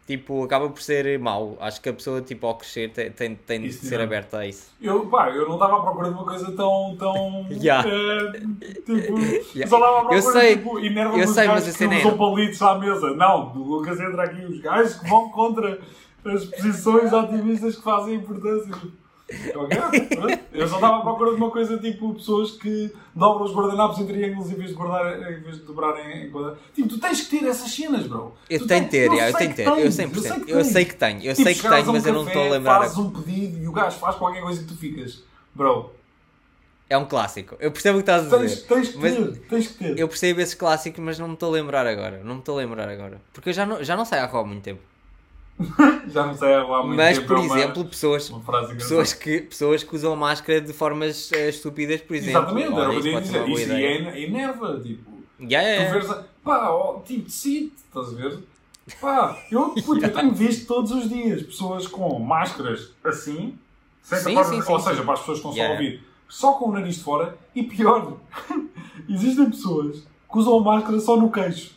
[0.08, 1.58] tipo, acaba por ser mau.
[1.60, 4.04] Acho que a pessoa, tipo, ao crescer, tem, tem, tem de ser não.
[4.04, 4.72] aberta a isso.
[4.80, 6.96] Eu, pá, eu não estava à procura de uma coisa tão.
[6.98, 7.86] tão Yeah.
[7.86, 8.40] eh,
[8.86, 9.18] tipo.
[9.54, 9.66] Yeah.
[9.68, 12.16] Só estava à procura Eu sei, tipo, enerva-me eu os sei, mas que é- usam
[12.16, 13.14] palitos à mesa.
[13.14, 15.78] Não, o Lucas entra aqui, os gajos que vão contra
[16.24, 18.74] as posições ativistas que fazem importância.
[20.52, 24.06] Eu só estava à procura de uma coisa tipo pessoas que dobram os guardanapos em
[24.06, 26.58] triângulos em vez de, guardar, em vez de dobrar em, quadrados.
[26.74, 28.32] Tipo, tu tens que ter essas cenas, bro.
[28.48, 30.44] Eu Tu tenho tens- ter, eu sei tenho que ter, eu tens, 100%.
[30.44, 30.66] que Eu tens.
[30.68, 32.78] sei que tenho, eu Tipo, sei que tenho, mas eu não estou a lembrar.
[32.80, 35.22] Fazes um pedido e o gajo faz qualquer coisa e tu ficas,
[35.54, 35.92] bro,
[36.90, 37.54] É um clássico.
[37.60, 38.66] Eu percebo o que estás a tens, dizer.
[38.66, 39.98] tens que Mas ter, tens que ter.
[39.98, 42.22] eu percebo esses clássicos, mas não me estou a lembrar agora.
[42.24, 43.20] Não me estou a lembrar agora.
[43.34, 44.80] Porque eu já não, já não saio à rua há muito tempo.
[46.08, 48.40] Já não sei há muito Mas, tempo, por é uma- exemplo, pessoas, uma
[48.74, 52.40] pessoas, que, pessoas que usam máscara de formas eh, estúpidas, por exemplo.
[52.40, 53.62] Exatamente, Olha, eu isso ia pode ser uma dizer.
[53.62, 55.18] Isso aí é enerva, tipo.
[55.40, 58.38] Yeah, yeah, Tu vês, a- pá, ó, tipo, decide, estás a ver?
[59.00, 63.58] Pá, eu, puto, eu tenho visto todos os dias pessoas com máscaras assim,
[64.02, 65.74] sem Sim, tapar, sim, sim, ou seja, para as pessoas que estão Yeah.
[65.76, 68.16] só ouvir, só com o nariz de fora, e pior,
[69.08, 69.98] existem pessoas
[70.30, 71.76] que usam máscara só no queixo.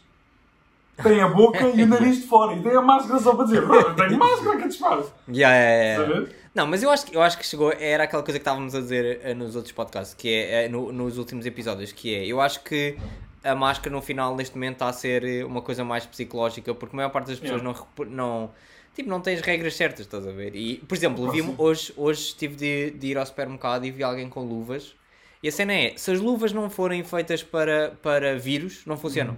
[1.02, 3.62] Têm a boca e o nariz de fora, e têm a máscara só para dizer,
[3.66, 5.12] "Bro, eu tenho máscara que disparo.
[5.28, 6.28] Yeah, yeah, yeah.
[6.54, 8.80] Não, mas eu acho, que- eu acho que chegou, era aquela coisa que estávamos a
[8.82, 12.40] dizer eh, nos outros podcasts, que é, eh, no- nos últimos episódios, que é, eu
[12.42, 12.98] acho que
[13.44, 16.96] a máscara no final, neste momento, está a ser eh, uma coisa mais psicológica, porque
[16.96, 17.80] a maior parte das pessoas Yeah.
[17.98, 18.52] não, não,
[18.94, 20.54] tipo, não tem as regras certas, estás a ver?
[20.56, 24.30] E, por exemplo, vi hoje, hoje tive de, de ir ao supermercado e vi alguém
[24.30, 24.94] com luvas,
[25.42, 29.36] e a cena é, se as luvas não forem feitas para, para vírus, não funcionam.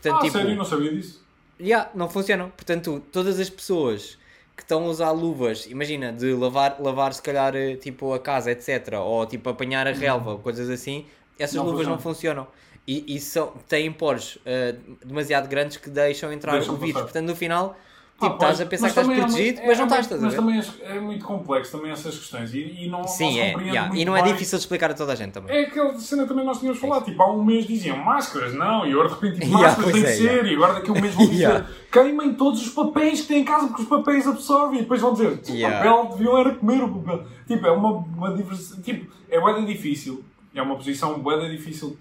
[0.00, 1.22] Portanto, Ah, tipo, sério, não sabia disso.
[1.60, 2.50] Yeah, não funcionam.
[2.50, 4.18] Portanto, todas as pessoas
[4.56, 8.50] que estão a usar luvas, imagina, de lavar, lavar se calhar eh, tipo a casa,
[8.50, 8.94] etc.
[9.00, 11.06] Ou tipo apanhar a relva, ou coisas assim,
[11.38, 12.46] essas Não luvas não funcionam.
[12.86, 16.94] E, e são, têm poros eh, demasiado grandes que deixam entrar Deixam o vírus.
[16.94, 17.04] passar.
[17.04, 17.76] Portanto, no final,
[18.20, 20.04] tipo, estás pois, a pensar mas que estás é protegido, muito- mas não é estás,
[20.06, 23.54] estás Mas também é, é muito complexo também essas questões e, e não, Sim, é.
[23.56, 23.96] yeah.
[23.96, 24.32] E não é bem.
[24.32, 25.56] difícil de explicar a toda a gente também.
[25.56, 28.92] É aquela cena também nós tínhamos falado, tipo, há um mês diziam máscaras, não, e
[28.92, 30.50] agora de repente tipo, máscaras pois tem é, que ser, yeah.
[30.50, 31.66] e agora daqui a um mês vão dizer Yeah.
[31.90, 35.12] queimem todos os papéis que têm em casa porque os papéis absorvem, e depois vão
[35.12, 37.26] dizer o papel deviam era comer o papel.
[37.46, 40.22] Tipo, é uma, uma diversidade, tipo, é bué difícil,
[40.54, 41.96] é uma posição bué difícil de,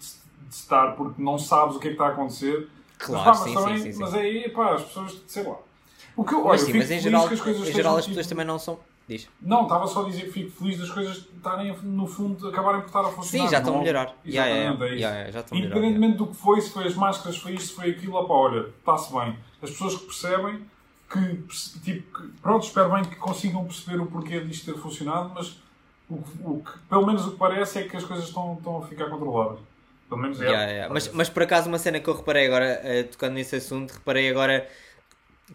[0.50, 2.68] de estar porque não sabes o que é que está a acontecer.
[2.98, 4.00] Claro, mas, pá, sim, mas, também, sim, sim, sim.
[4.00, 5.56] mas aí, pá, as pessoas, sei lá.
[6.16, 8.60] O que eu, olha, Mas sim, mas em geral, em geral as pessoas também não
[8.60, 8.80] são.
[9.08, 9.28] Diz.
[9.42, 12.88] não, estava só a dizer que fico feliz das coisas estarem, no fundo, acabarem por
[12.88, 13.48] estar a funcionar.
[13.48, 14.16] Sim, já estão a não- melhorar.
[14.24, 16.94] Yeah, yeah, é yeah, já estão a melhorar, Independentemente do que foi, se foi as
[16.94, 19.36] máscaras, se foi isto, se foi aquilo, opá, olha, está-se bem.
[19.64, 20.62] As pessoas que percebem,
[21.12, 21.44] que,
[21.84, 25.60] tipo, que, pronto, espero bem que consigam perceber o porquê disto ter funcionado, mas
[26.08, 28.86] o, o que, pelo menos o que parece é que as coisas estão, estão a
[28.86, 29.58] ficar controladas.
[30.08, 30.88] Pelo menos é.
[30.88, 34.30] Mas, mas por acaso uma cena que eu reparei agora, eh, tocando nesse assunto, reparei
[34.30, 34.68] agora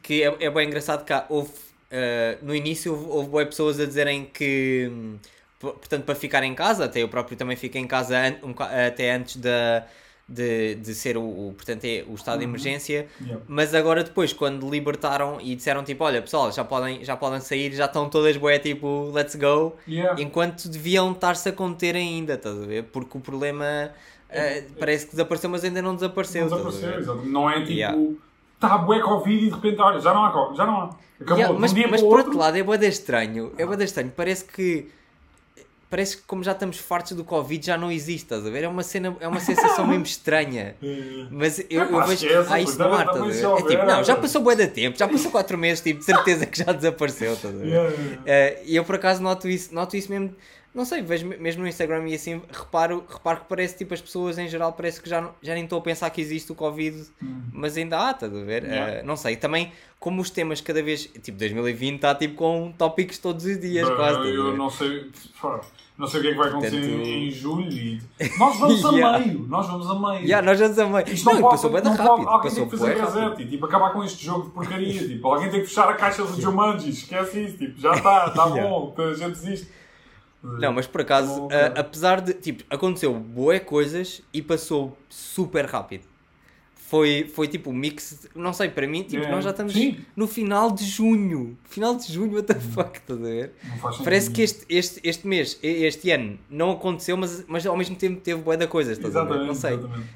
[0.03, 1.51] que é, é bem engraçado que houve,
[1.91, 4.91] eh, no início houve, houve pessoas a dizerem que
[5.61, 8.55] portanto para ficar em casa, até eu próprio também fiquei em casa an- um
[8.87, 9.87] até antes da,
[10.29, 13.43] de, de ser o, o- portanto, é o estado de emergência, Yeah.
[13.49, 17.73] mas agora depois quando libertaram e disseram tipo, olha pessoal, já podem, já podem sair,
[17.73, 20.21] já estão todas bué tipo, let's go, Yeah.
[20.21, 22.85] enquanto deviam estar-se a conter ainda, estás a ver?
[22.85, 23.91] Porque o problema
[24.29, 26.49] eh, parece que desapareceu, mas ainda não desapareceu.
[26.49, 27.23] Não desapareceu, exato.
[27.27, 27.99] Não é tipo, Yeah.
[28.65, 30.91] Está bué Covid e de repente, olha, já não há Covid, já não há.
[31.21, 31.39] Acabou.
[31.39, 34.45] Yeah, mas um mas por outro, outro lado é boeda estranho, é boeda estranho, parece
[34.45, 34.89] que
[35.89, 38.65] parece que como já estamos fartos do Covid já não existe, estás a ver?
[38.65, 40.75] É uma cena, é uma sensação mesmo estranha.
[40.83, 43.63] Eh, Mas eu, eu vejo esquece, há isso no ar, estás a ver?
[43.63, 46.47] É tipo, não, já passou bué de tempo, já passou 4 meses, tipo, de certeza
[46.47, 48.19] que já desapareceu, estás a ver?
[48.27, 50.35] Eh, E eu por acaso noto isso, noto isso mesmo,
[50.75, 54.01] não sei, vejo me- mesmo no Instagram e assim, reparo, reparo que parece tipo as
[54.01, 56.55] pessoas em geral parece que já, não- já nem estou a pensar que existe o
[56.55, 57.07] Covid,
[57.53, 58.65] mas ainda há, estás a ver?
[58.65, 58.67] Hum.
[58.69, 58.93] Yeah.
[58.95, 63.19] Eh, não sei, também como os temas cada vez, tipo 2020 está tipo com tópicos
[63.19, 64.29] todos os dias quase.
[64.35, 65.11] eu, a não sei,
[65.97, 68.03] não sei o que é que vai acontecer Portanto- em julho e
[68.39, 69.19] nós vamos a Yeah.
[69.21, 70.25] meio, nós vamos a meio.
[70.27, 71.05] Yeah, nós já amei.
[71.07, 73.67] Isto Não, não, pode, passou bem rápido, pode, alguém passou tem que fazer e tipo,
[73.67, 75.07] acabar com este jogo de porcaria.
[75.09, 78.45] Tipo, alguém tem que fechar a caixa do Jumanji, esquece isso, tipo, já está, está
[78.51, 79.69] bom, a gente desiste.
[80.45, 81.81] Não, mas por acaso, a- não.
[81.81, 82.35] apesar de.
[82.35, 86.05] Tipo, aconteceu boé coisas e passou super rápido.
[86.77, 88.29] Foi, foi tipo um mix.
[88.37, 89.99] Não sei, para mim, tipo, É, nós já estamos sim.
[90.15, 91.57] no final de junho.
[91.65, 93.53] Final de junho, what the fuck, estás a ver?
[94.05, 98.21] Parece que este, este, este mês, este ano, não aconteceu, mas, mas ao mesmo tempo
[98.21, 99.41] teve boé da coisas, estás a ver?
[99.47, 99.75] Não sei.
[99.75, 100.09] exatamente.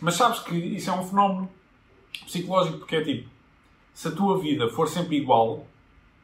[0.00, 1.50] Mas sabes que isso é um fenómeno
[2.26, 3.28] psicológico, porque é tipo,
[3.92, 5.66] se a tua vida for sempre igual,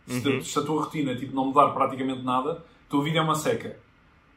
[0.07, 0.41] se, Uhum.
[0.43, 3.76] se a tua rotina tipo, não mudar praticamente nada, tua vida é uma seca.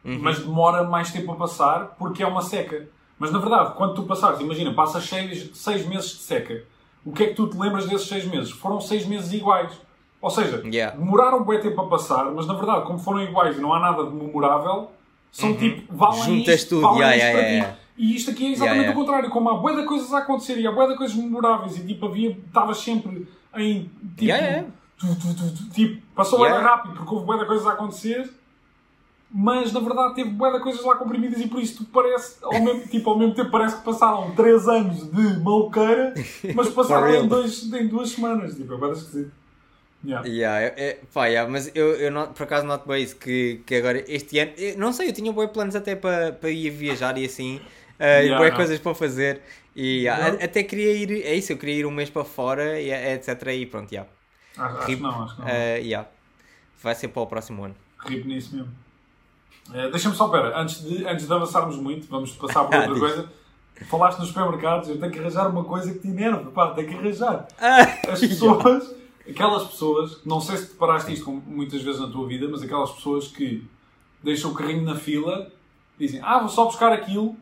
[0.05, 0.19] Uhum.
[0.21, 2.87] Mas demora mais tempo a passar porque é uma seca.
[3.19, 6.63] Mas na verdade, quando tu passares, imagina, passas seis, seis meses de seca,
[7.05, 8.51] o que é que tu te lembras desses seis meses?
[8.51, 9.71] Foram seis meses iguais.
[10.21, 10.95] Ou seja, Yeah.
[10.97, 14.05] demoraram bem tempo a passar, mas na verdade, como foram iguais e não há nada
[14.05, 14.91] de memorável,
[15.31, 16.25] são tipo, valem Uhum.
[16.37, 17.77] Juntas isto, tudo, valem yeah, isto yeah, yeah.
[17.97, 20.65] E isto aqui é exatamente o contrário, como há bué de coisas a acontecer e
[20.65, 25.69] há bué de coisas memoráveis e tipo, havia, estavas sempre em, tipo, tu, tu, tu,
[25.71, 26.57] tipo, passou Yeah.
[26.57, 26.75] yeah.
[26.75, 28.33] rápido porque houve bué de coisas a acontecer,
[29.33, 32.61] mas na verdade teve bué de coisas lá comprimidas e por isso tu parece, ao
[32.61, 36.17] mesmo, tipo, ao mesmo tempo parece que passaram 3 anos de maluqueira,
[36.51, 39.31] mas passaram em, dois, em duas semanas, tipo, é bué esquisito.
[40.05, 40.25] Yeah.
[40.25, 43.61] Yeah, é, é, pá, yeah, mas eu, eu not- por acaso noto bem isso, que,
[43.65, 46.69] que agora este ano, eu não sei, eu tinha bons planos até para para ir
[46.69, 47.61] viajar e assim,
[47.99, 49.41] uh, Yeah, boas coisas para fazer,
[49.75, 52.79] e yeah, a- até queria ir, é isso, eu queria ir um mês para fora,
[52.79, 54.09] e, etc, e pronto, yeah.
[54.57, 55.47] Acho, acho que não, acho que não.
[55.49, 56.07] Uh, yeah.
[56.81, 57.75] vai ser para o próximo ano.
[58.05, 58.71] Rip nisso mesmo.
[59.73, 62.99] Eh, Deixa-me só, pera, antes de, antes de avançarmos muito, vamos passar por outra Diz.
[62.99, 63.29] coisa.
[63.89, 66.95] Falaste nos supermercados, eu tenho que arranjar uma coisa que te enerva, pá, tenho que
[66.95, 67.47] arranjar.
[67.59, 68.95] Ah, As pessoas,
[69.27, 72.91] aquelas pessoas, não sei se te paraste isto muitas vezes na tua vida, mas aquelas
[72.91, 73.65] pessoas que
[74.23, 75.51] deixam o carrinho na fila,
[75.99, 77.35] dizem, ah, vou só buscar aquilo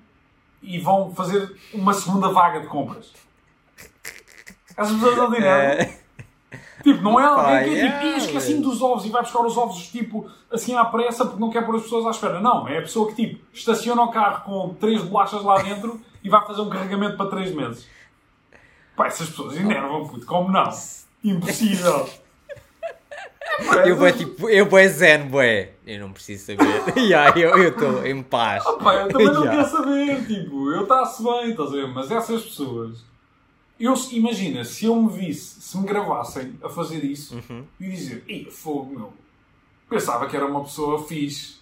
[0.64, 3.12] e vão fazer uma segunda vaga de compras.
[4.78, 5.90] Essas pessoas não têm nada.
[6.84, 9.42] Tipo, não é alguém que é tipo, yeah, "Ih, esqueci-me dos ovos e vai buscar
[9.46, 12.40] os ovos tipo assim à pressa porque não quer pôr as pessoas à espera.
[12.40, 16.30] Não, é a pessoa que tipo estaciona o carro com três bolachas lá dentro e
[16.30, 17.88] vai fazer um carregamento para três meses.
[18.96, 20.70] Pá, essas pessoas enervam, puto, como não?
[21.24, 22.10] Impossível.
[23.86, 28.24] Eu vou tipo, eu vou zen, bué, eu não preciso saber, yeah, eu estou em
[28.24, 28.64] paz.
[28.66, 29.52] Eu também não Yeah.
[29.52, 31.88] quero saber, tipo, eu está-se bem, estás a ver?
[31.90, 33.04] Mas essas pessoas,
[33.86, 37.64] eu, imagina, se eu me visse, se me gravassem a fazer isso Uhum.
[37.80, 39.14] e dizer, Ih, fogo, meu,
[39.90, 41.56] pensava que era uma pessoa fixe,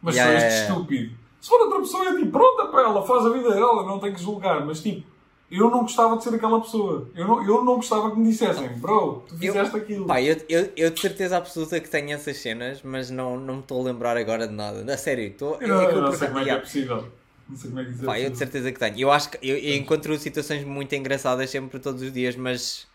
[0.00, 1.14] mas Yeah, sou este yeah, estúpido.
[1.40, 4.12] Se for outra pessoa, é tipo, pronta para ela, faz a vida dela, não tem
[4.14, 5.06] que julgar, mas tipo,
[5.50, 7.08] eu não gostava de ser aquela pessoa.
[7.14, 10.06] Eu não, eu não gostava que me dissessem, bro, tu Eu- fizeste aquilo.
[10.06, 13.60] Pá, eu, eu, eu de certeza absoluta que tenho essas cenas, mas não, não me
[13.60, 14.90] estou a lembrar agora de nada.
[14.92, 15.56] A sério, estou.
[15.60, 17.04] eu eu eu não sei como é que é possível.
[17.48, 18.38] Não sei como é que isso é Pá, eu de possível.
[18.38, 18.98] certeza que tenho.
[18.98, 22.86] Eu acho que eu, eu encontro situações muito engraçadas sempre todos os dias, mas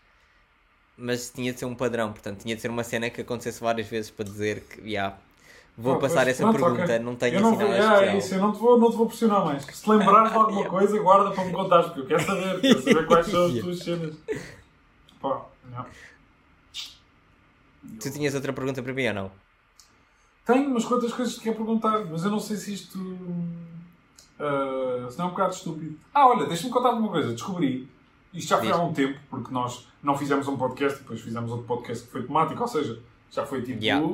[0.96, 3.86] mas tinha de ser um padrão, portanto tinha de ser uma cena que acontecesse várias
[3.88, 5.16] vezes para dizer que yeah,
[5.76, 6.98] vou Ah, passar essa pronto, pergunta, ok.
[6.98, 8.96] não tenho eu não assim vou, nada é, isso, eu não te, vou, não te
[8.96, 9.64] vou pressionar mais.
[9.64, 13.06] Se lembrares de alguma coisa, guarda para me contares, porque eu quero saber, quero saber
[13.06, 14.16] quais são as tuas cenas.
[15.20, 15.86] Pá, não.
[18.00, 19.28] Tu tinhas outra pergunta para mim ou não?
[20.44, 22.98] Tenho umas quantas coisas que te quero perguntar, mas eu não sei se isto.
[24.38, 25.96] Ah, se não é um bocado estúpido.
[26.14, 27.32] Ah, olha, deixa-me contar-te uma coisa.
[27.32, 27.88] Descobri.
[28.32, 31.66] Isto já foi há um tempo, porque nós não fizemos um podcast, depois fizemos outro
[31.66, 34.06] podcast que foi temático, ou seja, já foi tipo Yeah.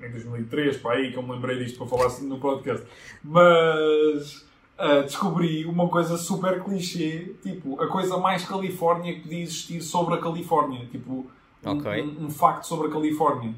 [0.00, 2.86] em 2003, para aí que eu me lembrei disto para falar assim no podcast.
[3.24, 4.46] Mas
[4.78, 10.14] ah, descobri uma coisa super clichê, tipo, a coisa mais Califórnia que podia existir sobre
[10.14, 10.86] a Califórnia.
[10.86, 11.26] Tipo, um-
[11.62, 12.02] Ok.
[12.02, 13.52] um, um facto sobre a Califórnia.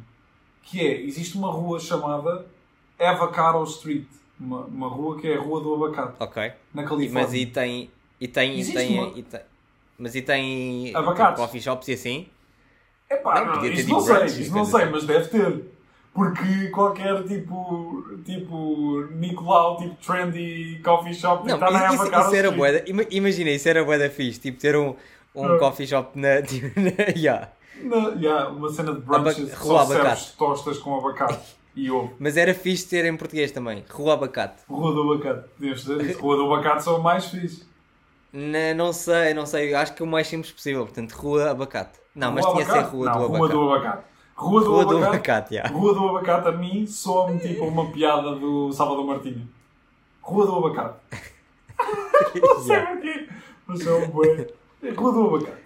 [0.65, 2.47] Que é, existe uma rua chamada
[2.99, 4.07] Avocado Street.
[4.41, 6.53] Uma, uma rua que é a Rua do Abacate, Ok.
[6.75, 7.13] na Califórnia.
[7.27, 7.91] mas e tem.
[8.21, 8.59] E tem.
[8.61, 9.41] E tem, uma- e tem
[9.99, 10.95] mas e tem.
[10.97, 11.35] Abacates.
[11.35, 12.27] tipo, coffee shops e assim?
[13.11, 14.91] Epá, Não, não, ter isso não sei, isso não sei, assim.
[14.93, 15.65] mas deve ter.
[16.15, 22.15] Porque qualquer tipo, tipo Nicolau, tipo trendy coffee shop, Não, está na isso, isso, isso
[22.15, 22.55] era Street.
[22.57, 24.41] bué da- ima- Imagina, isso era bué da fixe.
[24.41, 24.95] Tipo, ter um,
[25.35, 25.59] um Ah.
[25.59, 26.43] coffee shop na.
[26.43, 27.49] Tipo, na yeah.
[27.83, 30.37] Na- yeah, uma cena de brunches Aba- Rua só Abacate.
[30.37, 32.15] tostas com abacate e ovo.
[32.19, 33.85] Mas era fixe ter em português também.
[33.91, 34.63] Rua Abacate.
[34.69, 35.49] Rua do Abacate.
[35.59, 36.21] Deves isso.
[36.21, 37.67] Rua do Abacate são mais fixe.
[38.33, 39.75] Não, não sei, não sei.
[39.75, 40.85] Acho que é o mais simples possível.
[40.85, 41.99] Portanto, Rua Abacate.
[42.15, 42.97] Não, mas Rua tinha de ser Abacate?
[42.97, 43.53] Rua não, do Rua Abacate.
[43.53, 44.13] do Abacate.
[44.35, 45.15] Rua do Rua do Abacate.
[45.15, 45.75] Abacate, yeah.
[45.75, 49.49] Rua do Abacate a mim soa-me tipo uma piada do Salvador Martinho.
[50.21, 50.99] Rua do Abacate.
[52.41, 53.29] Não sei porquê.
[53.67, 54.49] Mas é um bué.
[54.97, 55.62] Rua do Abacate.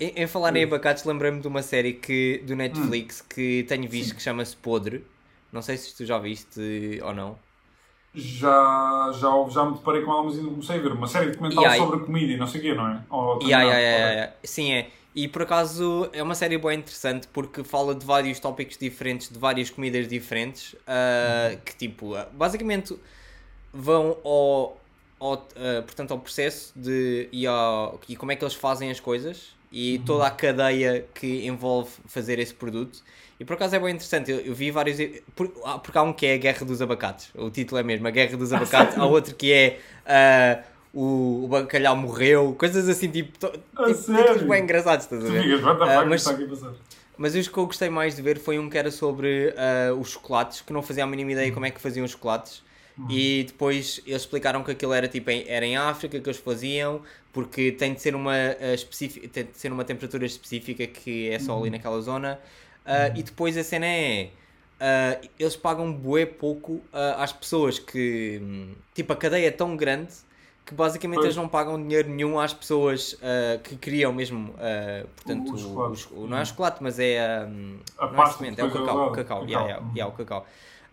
[0.00, 2.56] Em, em falar em abacates, lembrei-me de uma série que, do Hum.
[2.56, 5.04] Netflix que tenho visto que chama-se Podre.
[5.52, 7.38] Não sei se tu já viste ou não.
[8.14, 10.92] Já, já, já me deparei com ela, mas ainda não comecei a ver.
[10.92, 13.00] Uma série documental E aí- sobre comida e não sei o quê, não é?
[13.08, 14.32] Ou Yeah, yeah, yeah, yeah.
[14.42, 14.90] Sim, é.
[15.14, 19.38] E por acaso é uma série bem interessante porque fala de vários tópicos diferentes, de
[19.38, 22.96] várias comidas diferentes, uh, que tipo, uh, basicamente
[23.72, 24.80] vão ao,
[25.18, 29.00] ao, uh, portanto, ao processo de, e, ao, e como é que eles fazem as
[29.00, 33.02] coisas e toda a cadeia que envolve fazer esse produto.
[33.38, 34.98] E por acaso é bem interessante, eu, eu vi vários.
[35.34, 38.10] Por, porque há um que é a Guerra dos Abacates, o título é mesmo, a
[38.10, 39.78] Guerra dos Abacates, há outro que é
[40.92, 45.44] o, o bacalhau morreu, coisas assim, tipo, to, tipo bem engraçados, estás a ver?
[45.64, 46.24] uh, mas,
[47.16, 50.10] mas os que eu gostei mais de ver foi um que era sobre uh, os
[50.10, 52.62] chocolates, que não fazia a mínima ideia como é que faziam os chocolates.
[53.00, 53.10] Uhum.
[53.10, 57.00] E depois eles explicaram que aquilo era tipo em, era em África que eles faziam,
[57.32, 61.38] porque tem de ser uma, uh, específica, tem de ser uma temperatura específica que é
[61.38, 61.70] só ali uhum.
[61.70, 62.38] naquela zona.
[62.84, 64.30] Uh, e depois a cena é.
[64.80, 66.82] Uh, eles pagam bué pouco uh,
[67.18, 68.40] às pessoas que.
[68.42, 70.12] Hum, tipo, a cadeia é tão grande
[70.64, 71.26] que basicamente pois.
[71.26, 73.18] eles não pagam dinheiro nenhum às pessoas
[73.64, 74.54] que criam mesmo,
[75.16, 78.60] portanto, o, o, o, não é o chocolate, mas é, um, a não é, semente,
[78.60, 79.44] é o cacau, cacau, cacau.
[79.48, 80.46] Yeah, yeah, yeah, o cacau.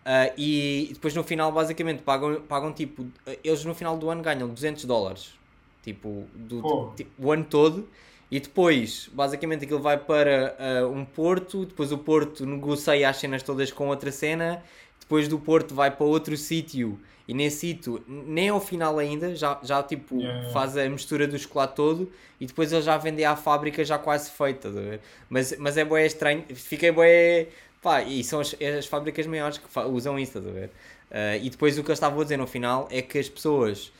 [0.08, 3.06] Uh, e depois no final basicamente pagam, pagam tipo,
[3.44, 5.34] eles no final do ano ganham 200 dólares,
[5.82, 7.86] tipo, do, tipo, o ano todo,
[8.30, 10.56] e depois basicamente aquilo vai para
[10.90, 14.64] um porto, depois o porto negocia as cenas todas com outra cena,
[14.98, 19.60] depois do porto vai para outro sítio e nesse sítio, nem ao final ainda, já,
[19.62, 20.48] já tipo, yeah.
[20.48, 24.30] faz a mistura do chocolate todo e depois ele já vende à fábrica já quase
[24.30, 24.70] feita.
[24.70, 27.48] Tá mas, mas é bué estranho, fiquei bué.
[27.82, 30.70] Pá, e são as, as fábricas maiores que usam isso, estás a ver?
[31.10, 33.92] Uh, e depois o que eu estava a dizer no final é que as pessoas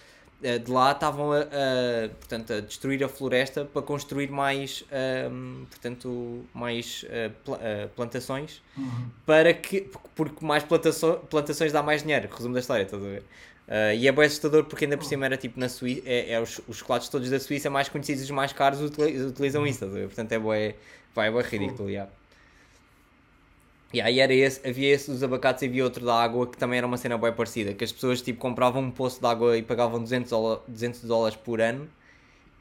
[0.43, 4.85] uh, de lá estavam a, a, portanto, a destruir a floresta para construir mais,
[5.31, 9.09] um, portanto, mais uh, pl plantações uhum.
[9.25, 13.23] para que, porque mais plantações, plantações dá mais dinheiro, resumo da história, estás a ver?
[13.69, 16.41] Uh, e é bem assustador porque ainda por cima era tipo na Suíça, é, é
[16.41, 19.93] os, os chocolates todos da Suíça mais conhecidos e os mais caros utilizam isso, estás
[19.93, 20.07] a ver?
[20.07, 20.75] Portanto é bem,
[21.15, 22.11] vai, é bem ridículo, yeah.
[23.93, 26.79] E aí era esse, havia esse dos abacates e havia outro da água que também
[26.79, 29.63] era uma cena bem parecida, que as pessoas tipo compravam um poço de água e
[29.63, 31.89] pagavam 200, dola, 200 dólares por ano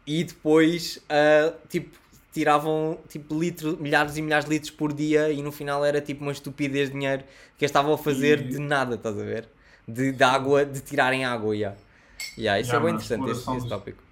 [0.05, 1.97] e depois uh, tipo
[2.31, 6.21] tiravam tipo litro, milhares e milhares de litros por dia e no final era tipo
[6.21, 7.23] uma estupidez de dinheiro
[7.57, 8.43] que eles estavam a fazer e...
[8.47, 9.49] de nada, estás a ver?
[9.85, 11.77] De, de água, de tirarem água, yeah.
[12.37, 14.03] Yeah, isso yeah, é bem interessante esse, esse tópico.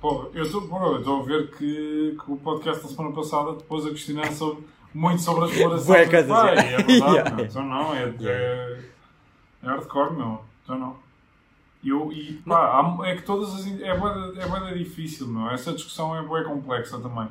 [0.00, 4.32] Pô, eu estou a ver que, que o podcast da semana passada depois a questionar
[4.32, 6.02] sobre muito sobre a exploração do pai.
[6.02, 7.42] É verdade, yeah.
[7.42, 8.78] então não, é, é,
[9.62, 10.40] é hardcore, meu.
[10.62, 10.96] Então não.
[11.84, 13.66] Eu, e pá, há, é que todas as.
[13.66, 15.50] É bem, é bem difícil, meu.
[15.50, 17.28] Essa discussão é bem complexa também.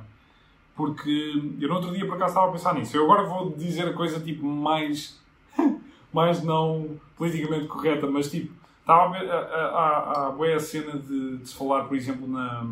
[0.75, 2.95] Porque eu no outro dia por acaso estava a pensar nisso.
[2.95, 5.19] Eu agora vou dizer a coisa tipo mais.
[6.13, 8.61] mais não politicamente correta, mas tipo.
[8.81, 12.27] Estava a ver a, a, a, a, a cena de, de se falar, por exemplo,
[12.27, 12.65] na,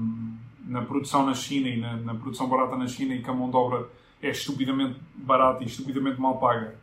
[0.66, 3.50] na produção na China e na, na produção barata na China e que a mão
[3.50, 3.88] de obra
[4.22, 6.76] é estupidamente barata e estupidamente mal paga.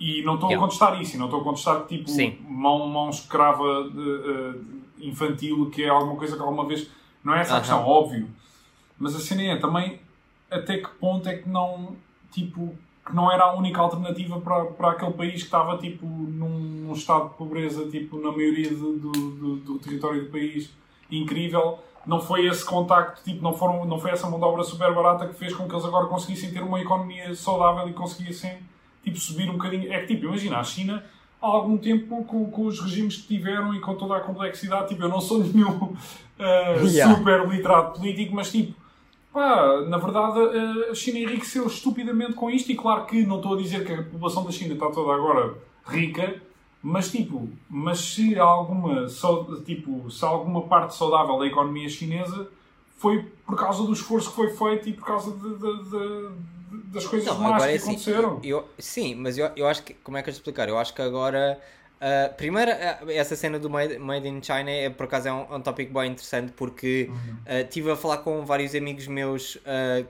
[0.00, 0.64] E não estou yeah.
[0.64, 2.38] a contestar isso, não estou a contestar que tipo Sim.
[2.48, 4.64] mão, mão escrava de, uh,
[5.00, 6.88] infantil, que é alguma coisa que alguma vez.
[7.24, 7.58] Não é essa uh -huh.
[7.58, 8.28] a questão, óbvio.
[8.98, 10.00] Mas a cena é também
[10.50, 11.96] até que ponto é que não.
[12.30, 12.76] Tipo,
[13.08, 16.92] que não era a única alternativa para, para aquele país que estava tipo num, num
[16.92, 20.70] estado de pobreza tipo na maioria do, do, do território do país
[21.10, 24.94] incrível não foi esse contacto, tipo, não, foram, não foi essa mão de obra super
[24.94, 28.60] barata que fez com que eles agora conseguissem ter uma economia saudável e conseguissem
[29.04, 29.92] tipo, subir um bocadinho.
[29.92, 31.04] É que, tipo, imagina, a China,
[31.40, 35.02] há algum tempo, com, com os regimes que tiveram e com toda a complexidade, tipo,
[35.02, 37.14] eu não sou nenhum uh, yeah.
[37.14, 38.74] super literado político, mas tipo,
[39.30, 43.52] pá, na verdade, uh, a China enriqueceu estupidamente com isto e claro que não estou
[43.52, 46.40] a dizer que a população da China está toda agora rica,
[46.82, 49.06] mas tipo, mas se alguma,
[49.64, 52.48] tipo, se alguma parte saudável da economia chinesa
[52.96, 56.30] foi por causa do esforço que foi feito e por causa de, de, de,
[56.92, 58.40] das coisas não, más que é assim, aconteceram.
[58.42, 60.68] Eu, sim, mas eu, eu acho que, como é que eu explicar?
[60.68, 61.60] Eu acho que agora
[61.98, 65.56] Uh, primeiro, uh, essa cena do made, made, in China é por acaso é um,
[65.56, 67.16] um tópico bem interessante porque uhum.
[67.16, 69.58] uh, tive a falar com vários amigos meus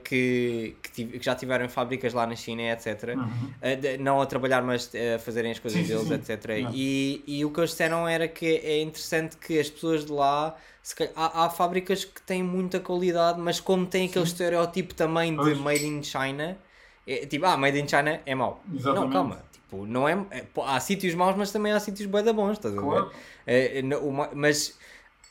[0.03, 3.15] que, que, tive, que, já tiveram fábricas lá na China, etc.
[3.15, 3.81] Uhum.
[3.81, 6.33] De, não a trabalhar, mas a fazerem as coisas sim, deles, sim, sim.
[6.33, 6.71] etc.
[6.73, 10.55] E, e, o que eles disseram era que é interessante que as pessoas de lá.
[10.95, 15.53] Calhar, há, há, fábricas que têm muita qualidade, mas como tem aquele estereótipo também de
[15.55, 16.57] Made in China,
[17.05, 18.63] é, tipo, ah, Made in China é mau.
[18.73, 19.05] Exatamente.
[19.05, 22.33] Não, calma Tipo, não é, é há sítios maus, mas também há sítios bem da
[22.33, 22.87] bons, estás a ver?
[22.87, 23.11] Claro.
[23.45, 24.75] É, uma, mas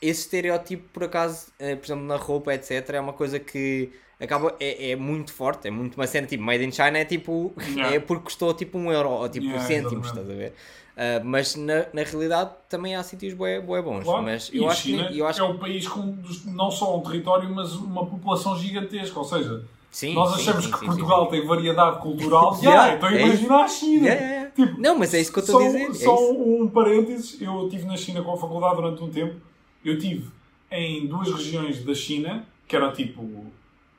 [0.01, 4.55] esse estereótipo, por acaso, é, por exemplo, na roupa, etc., é uma coisa que acaba,
[4.57, 7.95] é, é muito forte, é muito uma cena, tipo, Made in China é tipo, yeah.
[7.95, 10.53] é porque custou tipo um euro, ou tipo yeah, cêntimos, estás a ver?
[10.95, 14.03] Uh, mas na, na realidade também há sítios bué, bué bons.
[14.03, 14.23] Claro.
[14.23, 17.01] Mas eu e acho China que, eu acho é um país com não só um
[17.01, 21.31] território, mas uma população gigantesca, ou seja Sim, Nós achamos sim, que sim, Portugal sim,
[21.31, 22.55] tem variedade cultural.
[22.61, 24.05] Yeah, então é imagina a China.
[24.07, 24.51] Yeah, yeah.
[24.51, 25.81] Tipo, Não, mas é isso que eu estou a dizer.
[25.89, 26.33] é Só isso.
[26.33, 29.35] um parênteses, eu estive na China com a faculdade durante um tempo.
[29.83, 30.29] Eu estive
[30.71, 33.45] em duas regiões da China, que era tipo,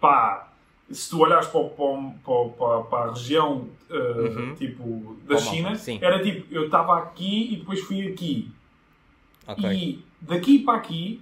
[0.01, 0.49] pá,
[0.91, 3.95] se tu olhares para, para, para, para, a região uh,
[4.39, 4.55] Uhum.
[4.55, 5.99] tipo da Para o China, sim.
[6.01, 8.49] era tipo, eu estava aqui e depois fui aqui.
[9.47, 9.69] Ok.
[9.73, 11.21] E daqui para aqui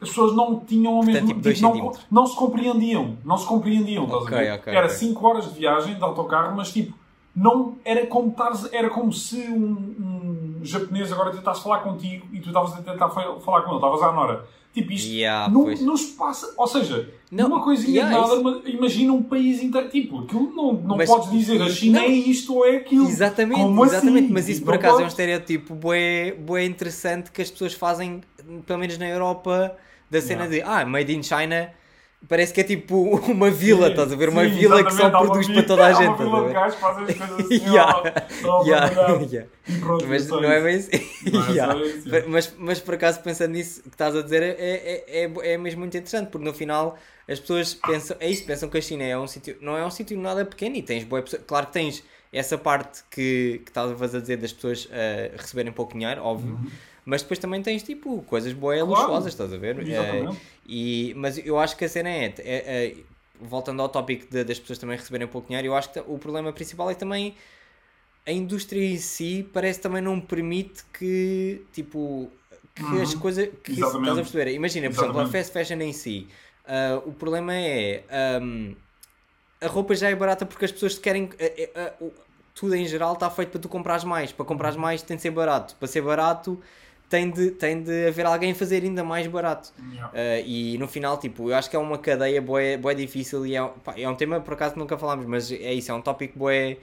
[0.00, 3.16] as pessoas não tinham o mesmo tipo, dois não, não se compreendiam.
[3.24, 4.04] Não se compreendiam.
[4.04, 4.52] estás a Ok, ver?
[4.52, 4.96] ok, era ok.
[4.96, 6.96] 5 horas de viagem de autocarro, mas tipo,
[7.36, 8.34] não era como
[8.72, 13.08] era como se um, um japonês agora tentasse falar contigo e tu estavas a tentar
[13.10, 14.44] fa- falar com ele, estavas à Nora.
[14.72, 16.54] Tipo, isto Yeah, não, se passa.
[16.56, 19.88] Ou seja, Não, numa coisinha yeah, de nada, isso- imagina um país inteiro.
[19.88, 22.06] Tipo, aquilo não, não Mas- podes dizer a China não.
[22.06, 23.04] é isto ou é aquilo.
[23.08, 24.24] Exatamente, Como exatamente.
[24.26, 24.32] assim?
[24.32, 25.12] Mas isso Tipo, por acaso é um podes.
[25.12, 28.20] estereótipo bué, bué interessante que as pessoas fazem,
[28.64, 29.76] pelo menos na Europa,
[30.10, 30.56] da cena Yeah.
[30.66, 31.70] de ah, made in China.
[32.28, 32.96] Parece que é tipo
[33.32, 34.28] uma vila, Sim, estás a ver?
[34.28, 36.52] Uma sim, vila que só produz para toda a há gente, Uma vila ver?
[36.52, 38.02] gajos que fazem as coisas assim, Yeah.
[38.66, 39.48] Yeah, yeah.
[39.66, 40.90] E pronto, Mas não é bem assim.
[42.10, 45.56] É Mas- Mas, por acaso, pensando nisso que estás a dizer, é, é, é, é
[45.56, 46.98] mesmo muito interessante, porque no final
[47.28, 49.90] as pessoas pensam, é isso, pensam que a China é um sítio, não é um
[49.90, 52.02] sítio nada pequeno e tens boa pessoa, claro que tens
[52.32, 56.58] essa parte que, que estavas a dizer das pessoas eh, receberem pouco dinheiro, óbvio,
[57.04, 58.86] mas depois também tens tipo coisas boas Uhum.
[58.88, 59.02] Claro.
[59.02, 59.78] luxuosas, estás a ver?
[59.80, 60.38] Exatamente.
[60.66, 62.96] e, mas eu acho que a cena é, é- é-
[63.40, 66.52] voltando ao tópico de- das pessoas também receberem pouco dinheiro, eu acho que o problema
[66.52, 67.34] principal é também
[68.26, 72.30] a indústria em si parece também não permite que tipo
[72.74, 74.00] que as coisas que isso- Uhum.
[74.00, 74.52] Estás a perceber?
[74.52, 76.28] Imagina, por exemplo, a fast fashion em si,
[76.66, 78.74] ah, o problema é ahm,
[79.60, 81.28] a roupa já é barata porque as pessoas querem
[81.74, 82.12] ah, o-
[82.54, 84.32] tudo em geral está feito para tu comprares mais.
[84.32, 85.74] Para comprares mais tem de ser barato.
[85.76, 86.60] Para ser barato
[87.10, 89.70] tem de, tem de haver alguém a fazer ainda mais barato.
[89.92, 90.08] Yeah.
[90.10, 93.54] Uh, e no final, tipo, eu acho que é uma cadeia bué, bué difícil e
[93.56, 95.94] é, um- pá, é um tema por acaso que nunca falámos, mas é isso, é
[95.94, 96.78] um tópico bué,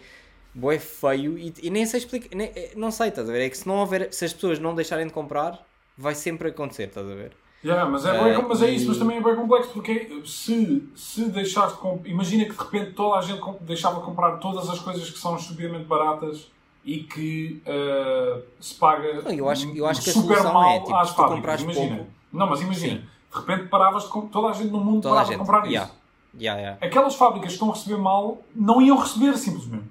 [0.53, 3.41] bué feio e, e nem sei explicar, nem- eh, não sei, estás a ver?
[3.45, 5.65] É que se não houver, se as pessoas não deixarem de comprar,
[5.97, 7.31] vai sempre acontecer, estás a ver?
[7.65, 10.87] Yeah, mas, é bem, mas é e- isso, mas também é bem complexo porque se,
[10.95, 14.69] se deixares de comp- imagina que de repente toda a gente deixava de comprar todas
[14.69, 16.51] as coisas que são estupidamente baratas
[16.87, 20.71] e que ah, se paga Não, eu acho- eu acho que a super solução mal
[20.71, 21.61] é, tipo, às tu fábricas.
[21.61, 21.95] Imagina.
[21.97, 23.03] pouco- Não, mas imagina, Sim.
[23.33, 25.85] de repente paravas de toda a gente no mundo Toda a parava de comprar yeah.
[25.91, 25.97] isso.
[26.39, 26.85] Yeah, yeah.
[26.85, 29.83] Aquelas fábricas que estão a receber mal não iam receber simplesmente.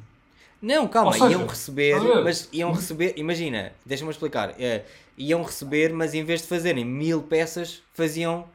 [0.62, 4.84] Não, calma, seja, iam receber, mas iam receber, imagina, deixa-me explicar, eh,
[5.18, 8.46] iam receber, mas em vez de fazerem mil peças, faziam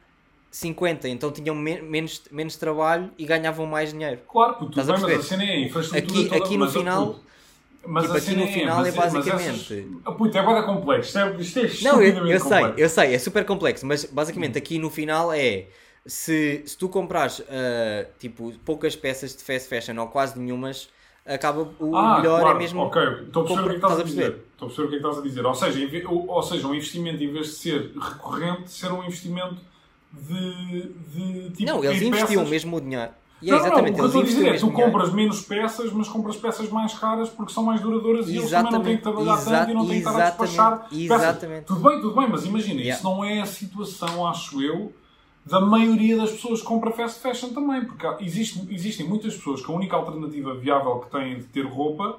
[0.50, 4.20] 50, então tinham men- menos, menos trabalho e ganhavam mais dinheiro.
[4.28, 6.56] Claro, puto, tudo Estás a bem, mas a cena é a infraestrutura Aqui- toda, aqui
[6.56, 7.20] no final- puto,
[7.86, 10.62] mas tipo, a aqui no final é mas- mas basicamente- essas- Ah, puto, é bada
[10.62, 11.18] complexo.
[11.38, 12.74] Isto é, isto é Não, eu, eu sei, complexo.
[12.80, 15.66] eu sei, é super complexo, mas basicamente aqui no final é
[16.06, 20.88] se, se tu comprares ah, tipo poucas peças de fast fashion ou quase nenhumas,
[21.24, 22.80] acaba o Ah, melhor claro, é mesmo.
[22.82, 24.36] Ok, estou a perceber o que é estás a dizer.
[24.52, 25.46] Estou a perceber o que é estás a dizer.
[25.46, 29.56] Ou seja, ou, ou seja, um investimento, em vez de ser recorrente, ser um investimento
[30.12, 30.82] de.
[31.14, 32.48] de tipo, Não, eles investiam peças.
[32.50, 33.10] mesmo o dinheiro.
[33.42, 34.84] E Não, é não, exatamente, não, o que eu estou a dizer é tu dinheiro.
[34.90, 38.72] compras menos peças, mas compras peças mais caras porque são mais duradouras e eles também
[38.72, 41.64] não têm que trabalhar tanto e não têm que estar a despachar exatamente, peças.
[41.66, 42.94] Tudo bem, tudo bem, mas imagina, Yeah.
[42.96, 44.92] isso não é a situação, acho eu,
[45.44, 49.70] da maioria das pessoas que compra fast fashion também, porque existe, existem muitas pessoas que
[49.72, 52.18] a única alternativa viável que têm de ter roupa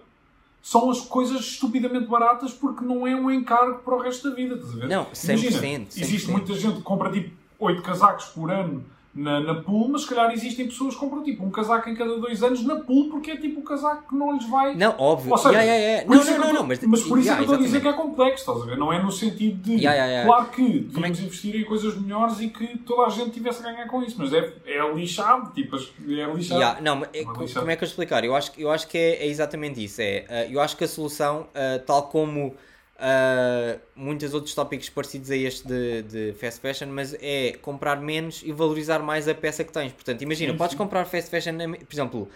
[0.61, 4.55] são as coisas estupidamente baratas porque não é um encargo para o resto da vida,
[4.55, 4.87] estás a ver?
[4.89, 6.31] Não, 100%, Imagina, existe 100%.
[6.31, 8.83] muita gente que compra tipo 8 casacos por ano
[9.15, 12.17] na, na pool, mas se calhar existem pessoas que compram tipo um casaco em cada
[12.17, 14.73] dois anos na pool porque é tipo o casaco que não lhes vai.
[14.75, 15.31] Não, óbvio.
[15.31, 16.09] Ou seja, Yeah, yeah, yeah.
[16.15, 17.53] Não, isso é não, eu não, não, mas, mas por isso yeah, é que eu
[17.53, 18.77] estou a dizer que é complexo, estás a ver?
[18.77, 19.81] Não é no sentido de.
[20.25, 23.59] Claro que é devíamos que- investir em coisas melhores e que toda a gente tivesse
[23.65, 26.81] a ganhar com isso, mas é, é lixado, tipo, é lixado.
[26.81, 27.61] Não, é- lição.
[27.61, 28.23] como é que eu explicar?
[28.23, 30.01] Eu acho, que- eu acho que é, é exatamente isso.
[30.01, 32.55] É, uh, eu acho que a solução, uh, tal como
[32.97, 38.41] uh, muitos outros tópicos parecidos a este de, de fast fashion, mas é comprar menos
[38.43, 39.91] e valorizar mais a peça que tens.
[39.93, 40.77] Portanto, imagina, Sim, podes sim.
[40.77, 42.29] comprar fast fashion, por exemplo,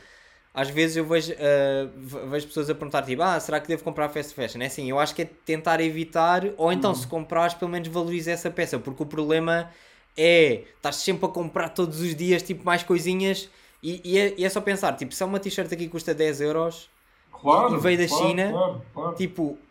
[0.53, 3.83] às vezes eu vejo, uh, ve- vejo pessoas a perguntar tipo, ah, será que devo
[3.83, 4.61] comprar fast fashion?
[4.61, 8.31] É assim, eu acho que é tentar evitar, ou então se comprares, pelo menos valoriza
[8.31, 9.71] essa peça, porque o problema
[10.17, 13.49] é, estás sempre a comprar todos os dias, tipo, mais coisinhas,
[13.83, 16.13] e, e é, e é só pensar, tipo, se é uma t-shirt aqui que custa
[16.13, 16.89] 10 euros,
[17.31, 19.15] Claro, e veio da claro, China, claro, claro.
[19.15, 19.66] tipo,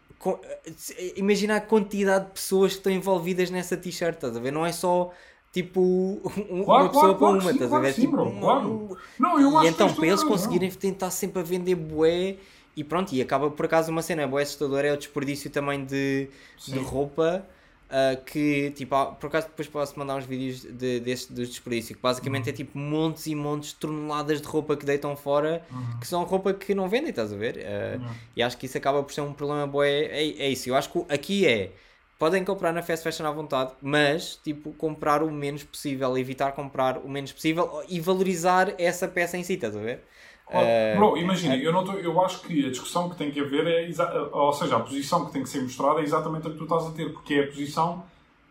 [1.16, 4.50] imagina a quantidade de pessoas que estão envolvidas nessa t-shirt, estás a ver?
[4.52, 5.12] Não é só,
[5.52, 5.80] tipo,
[6.50, 7.94] um- Claro, uma pessoa claro, para uma, sim, estás a ver?
[7.94, 8.98] sim, Tipo, bro, claro.
[9.18, 12.36] Não, eu acho e então, para eles conseguirem tentar sempre a vender bué,
[12.76, 16.28] e pronto, e acaba por acaso uma cena bué assustadora, é o desperdício também de,
[16.66, 17.46] de roupa.
[17.88, 22.02] Uh, que tipo, por acaso depois posso mandar uns vídeos de, deste, do desperdício, que
[22.02, 26.00] basicamente é tipo montes e montes de toneladas de roupa que deitam fora, Uhum.
[26.00, 27.58] que são roupa que não vendem, estás a ver?
[27.58, 28.00] Uh,
[28.34, 30.90] E acho que isso acaba por ser um problema bué, é, é isso, eu acho
[30.90, 31.70] que aqui é,
[32.18, 36.98] podem comprar na fast fashion à vontade, mas tipo, comprar o menos possível, evitar comprar
[36.98, 40.02] o menos possível e valorizar essa peça em si, estás a ver?
[40.48, 40.66] Claro.
[40.66, 43.66] Uh, Bro, imagina, eu, não tô- eu acho que a discussão que tem que haver
[43.66, 43.90] é,
[44.32, 46.86] ou seja, a posição que tem que ser mostrada é exatamente a que tu estás
[46.86, 48.04] a ter, porque é a posição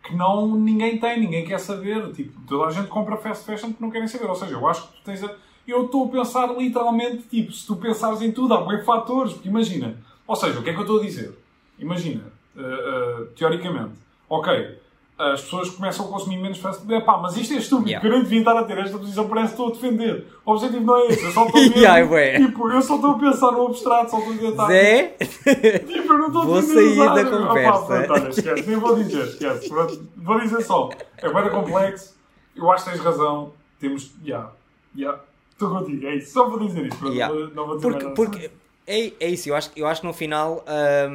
[0.04, 2.12] que não ninguém tem, ninguém quer saber.
[2.12, 4.26] Tipo, toda a gente compra fast fashion que não querem saber.
[4.26, 5.34] Ou seja, eu acho que tu tens a.
[5.66, 9.48] Eu estou a pensar literalmente, tipo, se tu pensares em tudo, há bem fatores, porque
[9.48, 9.96] imagina.
[10.26, 11.36] Ou seja, o que é que eu estou a dizer?
[11.78, 12.24] Imagina,
[12.54, 13.94] uh, uh, teoricamente,
[14.28, 14.78] ok,
[15.18, 16.92] as pessoas começam a consumir menos fast food.
[16.94, 18.00] Epá, mas isto é estúpido, Yeah.
[18.00, 20.26] porque eu não devia estar a ter esta posição, parece que estou a defender.
[20.44, 23.10] O objetivo não é esse, eu só estou a ver, Yeah, tipo, eu só estou
[23.12, 24.66] a pensar no abstrato, só estou a tentar.
[24.66, 25.02] Zé,
[25.86, 27.12] Tipo, eu não estou Vou a dizer sair da.
[27.38, 27.86] Opa, conversa.
[27.86, 29.68] pronto, olha, esquece, nem vou dizer, esquece.
[29.68, 32.14] Pronto, vou dizer só, é bem complexo,
[32.54, 34.50] eu acho que tens razão, temos, já,
[34.96, 35.18] já,
[35.52, 37.34] estou contigo, é isso, só vou dizer isto, pronto, Yeah.
[37.54, 38.14] não vou- vou dizer porque, nada.
[38.14, 38.50] porque
[38.86, 41.08] é, é isso, eu acho, eu acho que no final, eh,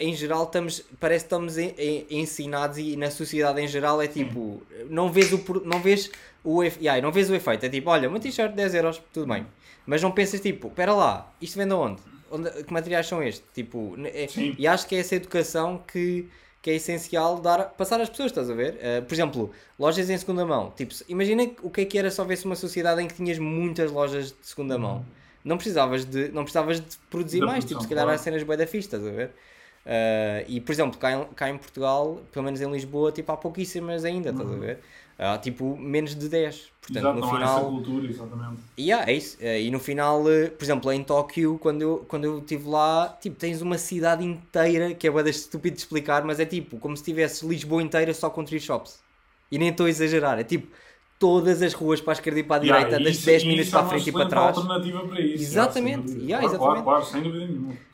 [0.00, 4.06] em geral, estamos, parece que estamos en- en- ensinados e na sociedade em geral é
[4.06, 6.10] tipo, não vês o, não vês
[6.44, 9.46] o, yeah, não vês o efeito, é tipo, olha, uma t-shirt 10 euros, tudo bem,
[9.86, 12.00] mas não pensas tipo, espera lá, isto vem de onde?
[12.30, 12.50] onde?
[12.64, 13.42] Que materiais são estes?
[13.54, 14.26] Tipo, é-
[14.58, 16.28] e acho que é essa educação que,
[16.60, 18.76] que é essencial dar, passar às pessoas, estás a ver?
[18.80, 20.70] Eh, por exemplo, lojas em segunda mão.
[20.76, 23.90] Tipo, imagina o que é que era se houvesse uma sociedade em que tinhas muitas
[23.90, 25.06] lojas de segunda mão.
[25.44, 28.18] Não precisavas de, não precisavas de produzir Da mais, tipo, se calhar claro.
[28.20, 29.30] há cenas bué da fixe, estás a ver?
[29.86, 33.36] Eh, e, por exemplo, cá em, cá em Portugal, pelo menos em Lisboa, tipo, há
[33.36, 34.80] pouquíssimas ainda, estás a ver?
[35.18, 36.70] Há, tipo, menos de 10.
[36.80, 37.70] Portanto, Exato, no não há essa final...
[37.70, 38.62] cultura, exatamente.
[38.78, 39.36] Yeah, é isso.
[39.40, 40.22] Eh, E no final,
[40.56, 44.94] por exemplo, em Tóquio, quando eu, quando eu estive lá, tipo, tens uma cidade inteira,
[44.94, 48.14] que é bué da estúpido de explicar, mas é tipo, como se tivesse Lisboa inteira
[48.14, 49.02] só com tree shops.
[49.50, 50.68] E nem estou a exagerar, é tipo,
[51.18, 53.42] todas as ruas para a esquerda e para a Yeah, direita, e das isso- 10
[53.42, 54.56] e minutos para a frente e para trás.
[54.56, 55.42] alternativa para isso.
[55.42, 56.24] Exatamente, dúvida.
[56.26, 56.84] yeah, claro, exatamente.
[56.84, 57.87] Claro, claro, sem dúvida nenhuma.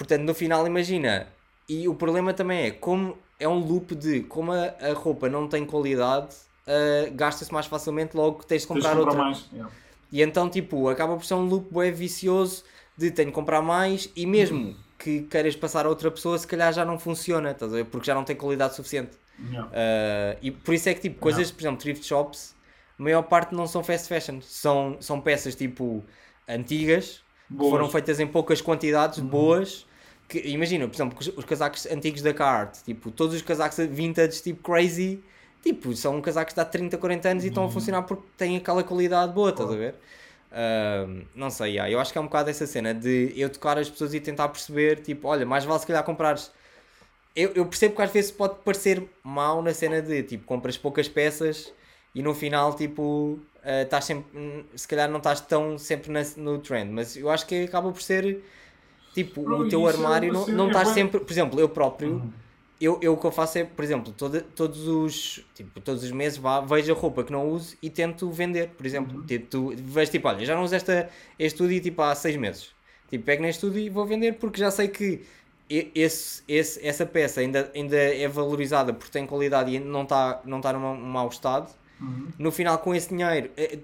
[0.00, 1.28] Portanto, no final, imagina.
[1.68, 5.46] E o problema também é como é um loop de como a, a roupa não
[5.46, 6.34] tem qualidade,
[6.66, 9.38] eh, gasta-se mais facilmente, logo tens de Tens de comprar comprar outra.
[9.52, 9.70] yeah.
[10.10, 12.64] E então, tipo, acaba por ser um loop bué vicioso
[12.96, 16.72] de tenho que comprar mais e mesmo que queiras passar a outra pessoa, se calhar
[16.72, 17.84] já não funciona, estás a ver?
[17.86, 19.18] Porque já não tem qualidade suficiente.
[19.38, 19.68] Yeah.
[19.70, 22.56] Uh, e por isso é que, tipo, coisas, por exemplo, thrift shops,
[22.98, 24.40] a maior parte não são fast fashion.
[24.42, 26.04] São, são peças, tipo,
[26.48, 27.22] antigas,
[27.56, 27.70] que Boas.
[27.70, 29.86] foram feitas em poucas quantidades, boas.
[30.30, 34.42] Que, imagina, por exemplo, os, os casacos antigos da Carhartt, tipo, todos os casacos vintage,
[34.42, 35.22] tipo, crazy,
[35.62, 38.84] tipo, são casacos de há 30, 40 anos e estão a funcionar porque têm aquela
[38.84, 39.94] qualidade boa, estás a ver?
[40.52, 43.78] Um, não sei, yeah, eu acho que é um bocado essa cena de eu tocar
[43.78, 46.50] as pessoas e tentar perceber, tipo, olha, mais vale se calhar comprares.
[47.34, 51.08] Eu, eu percebo que às vezes pode parecer mau na cena de tipo, compras poucas
[51.08, 51.72] peças
[52.14, 56.22] e no final, tipo, eh, estás sempre, hum, se calhar não estás tão sempre na-
[56.36, 58.42] no trend, mas eu acho que acaba por ser
[59.14, 61.60] tipo, Bro, o teu é- armário não, é- não é estás bué- sempre, por exemplo,
[61.60, 62.12] eu próprio.
[62.14, 62.30] Uhum.
[62.80, 66.10] Eu, eu o que eu faço é, por exemplo, toda, todos os tipo, todos os
[66.12, 69.18] meses vá, vejo a roupa que não uso e tento vender, por exemplo.
[69.18, 69.26] Uhum.
[69.26, 72.70] Tento, vejo tipo, olha, já não uso esta, este hoodie tipo, há seis meses.
[73.10, 75.20] Tipo, pego neste hoodie e vou vender porque já sei que
[75.68, 80.60] esse, esse, essa peça ainda, ainda é valorizada porque tem qualidade e não está não
[80.60, 81.70] tá num mau- estado.
[82.00, 82.28] Uhum.
[82.38, 83.78] No final, com esse dinheiro, eh,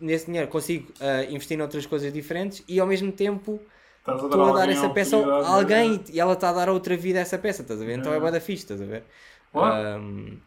[0.00, 3.60] nesse dinheiro consigo eh, investir noutras coisas diferentes e ao mesmo tempo
[4.00, 6.68] Estás a estou a dar essa peça a alguém de- e ela está a dar
[6.68, 7.98] outra vida a essa peça, estás a ver?
[7.98, 8.20] Então é É.
[8.20, 9.04] bué da fixe, estás a ver?
[9.52, 10.00] Claro.
[10.00, 10.38] Um,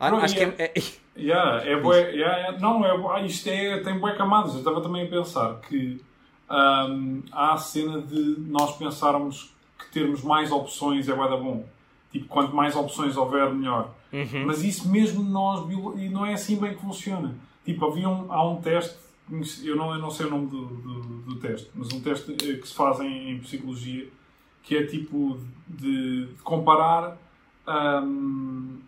[0.00, 0.72] ah, Bro, acho que é, é-
[1.16, 4.52] Yeah, é bué, yeah, não, é, ah, isto é, tem bué camadas.
[4.54, 6.00] Eu estava também a pensar que
[6.48, 11.64] ahm, há a cena de nós pensarmos que termos mais opções é bué da bom.
[12.12, 13.90] Tipo, quanto mais opções houver, melhor.
[14.12, 14.44] Uhum.
[14.46, 15.68] Mas isso mesmo nós,
[15.98, 17.34] e não é assim bem que funciona.
[17.64, 18.96] Tipo, havia um, há um teste,
[19.64, 22.54] eu não, eu não sei o nome do, do, do teste, mas um teste eh,
[22.58, 24.08] que se faz em, em psicologia,
[24.62, 27.16] que é tipo de, de comparar
[27.66, 28.78] ahm,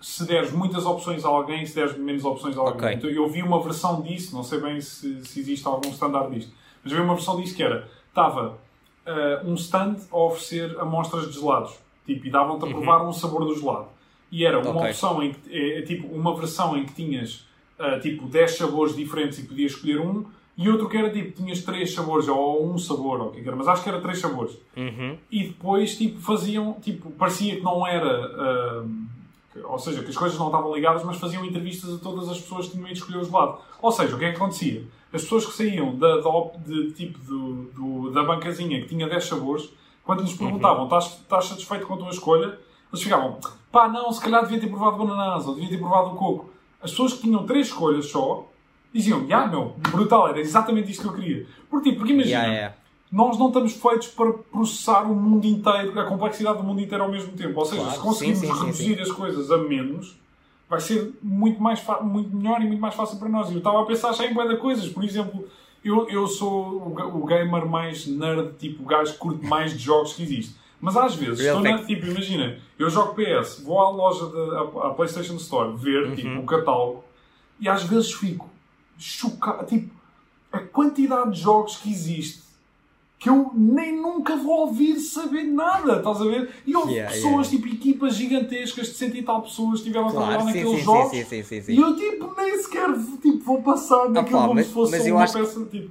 [0.00, 2.76] se deres muitas opções a alguém se deres menos opções a alguém.
[2.76, 2.92] Ok.
[2.94, 6.52] Então, eu vi uma versão disso, não sei bem se, se existe algum standard disto,
[6.84, 8.58] mas vi uma versão disso que era, estava
[9.06, 13.44] ah, um stand a oferecer amostras de gelados, tipo, e davam-te a provar um sabor
[13.44, 13.88] do gelado.
[14.30, 14.76] E era uma Uhum.
[14.78, 14.90] Ok.
[14.90, 17.45] opção em que, é tipo, uma versão em que tinhas
[17.78, 20.24] ah, tipo 10 sabores diferentes e podias escolher um,
[20.56, 23.54] e outro que era tipo, tinhas 3 sabores, ou um sabor, ou o que era,
[23.54, 24.56] mas acho que era 3 sabores.
[24.76, 25.18] Uhum.
[25.30, 28.84] E depois, tipo, faziam, tipo, parecia que não era,
[29.52, 32.40] que- ou seja, que as coisas não estavam ligadas, mas faziam entrevistas a todas as
[32.40, 33.58] pessoas que tinham ido escolher o gelado.
[33.82, 34.84] Ou seja, o que é que acontecia?
[35.12, 36.30] As pessoas que saíam da, da
[36.66, 39.70] de, tipo, do, do- da bancazinha que tinha 10 sabores,
[40.04, 42.58] quando lhes perguntavam, estás, estás satisfeito com a tua escolha?
[42.92, 43.38] Eles ficavam,
[43.72, 46.50] pá, não, se calhar devia ter provado banananas ou devia ter provado o coco.
[46.86, 48.48] As pessoas que tinham três escolhas só
[48.94, 51.46] diziam, já, meu, brutal, era exatamente isto que eu queria.
[51.68, 52.76] Porque, porque imagina, Yeah, yeah.
[53.10, 57.10] nós não estamos feitos para processar o mundo inteiro, a complexidade do mundo inteiro ao
[57.10, 57.58] mesmo tempo.
[57.58, 60.16] Ou seja, Claro, se conseguimos sim, sim, sim, reduzir as coisas a menos,
[60.70, 63.50] vai ser muito, mais muito melhor e muito mais fácil para nós.
[63.50, 64.88] E eu estava a pensar já em de coisas.
[64.88, 65.44] Por exemplo,
[65.84, 69.78] eu, eu sou o, o gamer mais nerd, tipo, o gajo que curte mais de
[69.78, 70.54] jogos que existe.
[70.86, 74.60] Mas às vezes, Real estou na, tipo, imagina, eu jogo PS, vou à loja da
[74.60, 76.14] à- à PlayStation Store ver Uhum.
[76.14, 77.04] tipo, o catálogo
[77.58, 78.48] e às vezes fico
[78.96, 79.66] chocado.
[79.66, 79.92] Tipo,
[80.52, 82.46] a quantidade de jogos que existe
[83.18, 86.50] que eu nem nunca vou ouvir saber nada, estás a ver?
[86.64, 87.50] E houve Yeah, pessoas, yeah.
[87.50, 90.78] tipo, equipas gigantescas de cento e tal pessoas que estiveram a trabalhar Claro, sim, naqueles
[90.78, 91.10] sim, jogos.
[91.10, 94.66] sim, sim, sim, sim, E eu, tipo, nem sequer tipo, vou passar naquilo como mas-
[94.68, 95.90] se fosse mas uma acho peça, tipo...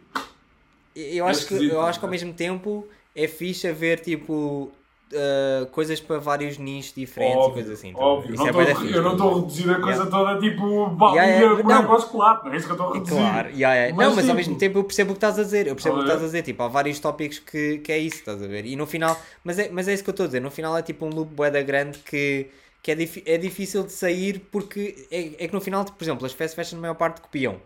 [0.95, 2.17] Eu acho, que, eu acho que ao não é?
[2.17, 4.71] mesmo tempo é fixe haver tipo
[5.13, 7.93] uh, coisas para vários nichos diferentes e Óbvio, coisas assim.
[7.93, 7.99] tá?
[7.99, 8.33] óbvio.
[8.33, 11.41] Isso Não é tô- eu não estou a reduzir a coisa toda tipo balinha, Yeah,
[11.41, 11.99] yeah, boneco não.
[11.99, 13.15] chocolate, não é isso que eu estou a reduzir.
[13.15, 13.95] Claro, yeah, yeah.
[13.95, 15.67] Mas, não, mas ao tipo, mesmo tempo eu percebo o que estás a dizer.
[15.67, 16.41] Eu percebo o que Tá estás a dizer.
[16.43, 18.65] Tipo, há vários tópicos que, que é isso, estás a ver?
[18.65, 20.39] E no final, mas é, mas é isso que eu estou a dizer.
[20.41, 22.47] No final é tipo um loop boeda grande que,
[22.81, 22.95] que é,
[23.25, 26.77] é difícil de sair porque é, é que no final, por exemplo, as fast fashion,
[26.77, 27.59] a maior parte copiam.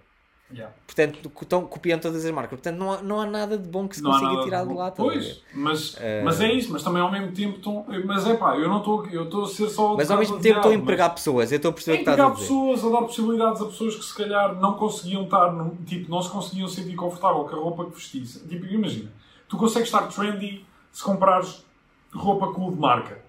[0.52, 0.74] Yeah.
[0.88, 2.60] Portanto, co- tão- copiam todas as marcas.
[2.60, 4.74] Portanto, não há, não há nada de bom que se Não consiga tirar de de
[4.76, 4.89] lá.
[4.89, 7.86] Pois, mas, Eh, mas é isso, mas também ao mesmo tempo estão.
[8.04, 9.95] Mas é pá, eu não estou eu estou a ser só.
[9.95, 11.52] Mas ao mesmo tempo estou a mas- empregar pessoas.
[11.52, 12.41] Eu estou a perceber o que É estás a dizer.
[12.47, 16.22] pessoas, a dar possibilidades a pessoas que se calhar não conseguiam estar, num- tipo, não
[16.22, 18.39] se conseguiam sentir confortável com a roupa que vestisse.
[18.47, 19.12] Tipo, imagina,
[19.47, 21.64] tu consegues estar trendy se comprares
[22.12, 23.20] roupa cool de marca.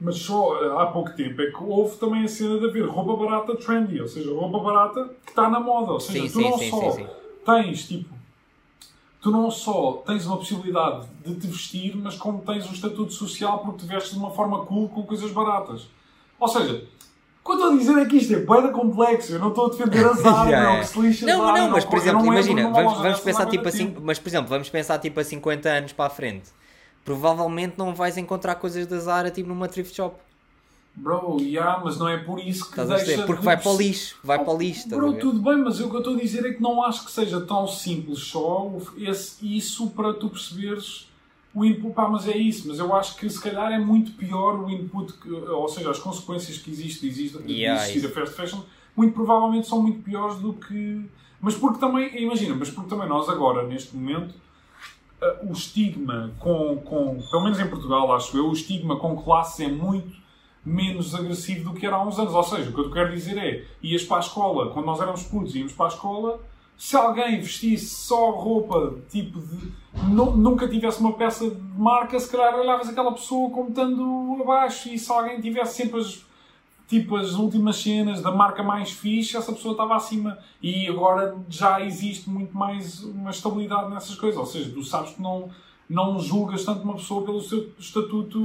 [0.00, 3.16] Mas só eh, há pouco tempo é que houve também a cena de haver roupa
[3.24, 5.92] barata trendy, ou seja, roupa barata que está na moda.
[5.92, 6.96] Ou seja, Sim, tu sim, não sim, só
[7.44, 8.14] tens, tipo,
[9.20, 13.58] tu não só tens uma possibilidade de te vestir, mas como tens um estatuto social
[13.58, 15.88] porque te vestes de uma forma cool com coisas baratas.
[16.38, 16.84] Ou seja,
[17.42, 19.32] o que eu estou a dizer é que isto é boeda complexo.
[19.32, 20.80] Eu não estou a defender a Zara, Yeah, não, yeah.
[20.80, 23.96] que se lixa Não, não, mas por eu exemplo, imagina, vamos, vamos pensar tipo assim,
[24.00, 26.50] mas por exemplo, vamos pensar tipo a 50 anos para a frente.
[27.08, 30.16] Provavelmente não vais encontrar coisas da Zara tipo numa thrift shop.
[30.94, 33.22] Bro, yeah, mas não é por isso que Estás deixa?
[33.22, 35.88] Porque de vai para o lixo, vai para o lixo, Bro, tudo bem, mas o
[35.88, 39.56] que eu estou a dizer é que não acho que seja tão simples só esse,
[39.56, 41.08] isso para tu perceberes
[41.54, 41.94] o input.
[41.94, 42.68] Pá, mas é isso.
[42.68, 45.98] Mas eu acho que se calhar é muito pior o input, que, ou seja, as
[45.98, 48.08] consequências que existe, existe de Yeah, existir isso.
[48.08, 48.60] a fast fashion,
[48.94, 51.08] muito provavelmente são muito piores do que.
[51.40, 54.34] Mas porque também, imagina, mas porque também nós agora, neste momento,
[55.42, 59.68] o estigma com, com, pelo menos em Portugal, acho eu, o estigma com classes é
[59.68, 60.16] muito
[60.64, 62.34] menos agressivo do que era há uns anos.
[62.34, 65.22] Ou seja, o que eu quero dizer é, ias para a escola, quando nós éramos
[65.22, 66.40] putos, íamos para a escola,
[66.76, 69.72] se alguém vestisse só roupa, tipo de...
[70.08, 74.88] nu- nunca tivesse uma peça de marca, se calhar olhavas aquela pessoa como estando abaixo,
[74.88, 76.24] e se alguém tivesse sempre as
[76.88, 80.38] tipo as últimas cenas da marca mais fixe, essa pessoa estava acima.
[80.62, 84.38] E agora já existe muito mais uma estabilidade nessas coisas.
[84.38, 85.50] Ou seja, tu sabes que não,
[85.88, 88.42] não julgas tanto uma pessoa pelo seu estatuto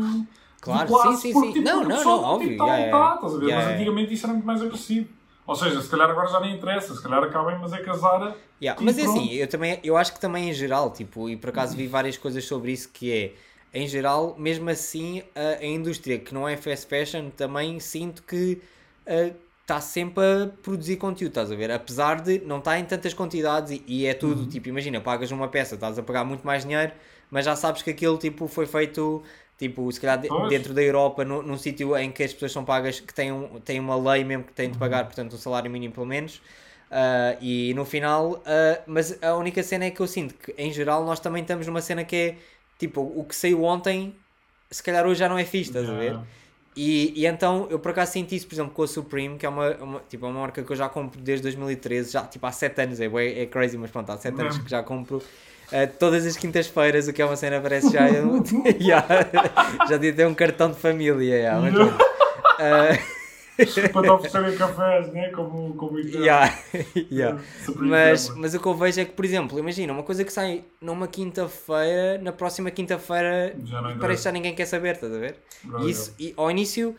[0.64, 1.54] Claro, classe, sim, sim, porque, sim.
[1.56, 3.16] tipo, Não, não, pessoa, não, óbvio, Tipo, yeah, tá, yeah.
[3.16, 3.46] estás a ver?
[3.48, 5.10] Yeah, Mas antigamente isso era muito mais agressivo.
[5.46, 8.34] Ou seja, se calhar agora já nem interessa, se calhar acabem, mas é Zara.
[8.62, 11.50] Yeah, Mas é assim, eu também eu acho que também em geral, tipo, e por
[11.50, 13.36] acaso vi várias coisas sobre isso que é
[13.74, 18.62] em geral, mesmo assim, a, a indústria que não é fast fashion também sinto que
[19.62, 21.72] está sempre a produzir conteúdo, estás a ver?
[21.72, 24.24] Apesar de não estar em tantas quantidades e, e é Uhum.
[24.36, 26.92] tudo, tipo, imagina, pagas uma peça, estás a pagar muito mais dinheiro,
[27.30, 29.24] mas já sabes que aquilo tipo, foi feito.
[29.58, 32.66] Tipo, se calhar de- dentro da Europa, nu- num sítio em que as pessoas são
[32.66, 34.78] pagas, que têm, um, têm uma lei mesmo que têm de Uhum.
[34.78, 36.42] pagar, portanto, um salário mínimo pelo menos.
[36.92, 38.44] Uh, e no final, uh,
[38.86, 41.82] mas a única cena é que eu sinto que em geral nós também estamos numa
[41.82, 42.38] cena que é
[42.88, 44.14] tipo o que saiu ontem,
[44.70, 46.18] se calhar hoje já não é fixe, estás a ver?
[46.76, 49.50] E, e então eu por acaso senti isso, por exemplo, com a Supreme, que é
[49.50, 52.52] uma, uma, tipo, é uma marca que eu já compro desde 2013, já tipo há
[52.52, 53.06] 7 anos, é,
[53.42, 55.18] é crazy, mas pronto, há 7 anos que já compro.
[55.18, 58.10] uh, todas as quintas-feiras, o que é uma cena parece já.
[58.10, 58.44] eu-
[58.82, 59.06] Yeah,
[59.88, 61.36] já devia ter um cartão de família.
[61.36, 61.74] yeah, mas.
[61.76, 63.23] Uh,
[63.92, 65.30] Para te oferecerem cafés, né?
[65.30, 66.04] Como, como é.
[66.04, 66.60] yeah,
[67.12, 67.42] yeah.
[67.66, 70.34] Supreme Mas, mas o que eu vejo é que, por exemplo, imagina, uma coisa que
[70.34, 73.56] sai numa quinta-feira, na próxima quinta-feira
[74.00, 75.36] parece que já ninguém quer saber, estás a ver?
[75.88, 76.96] Isso, e ao início,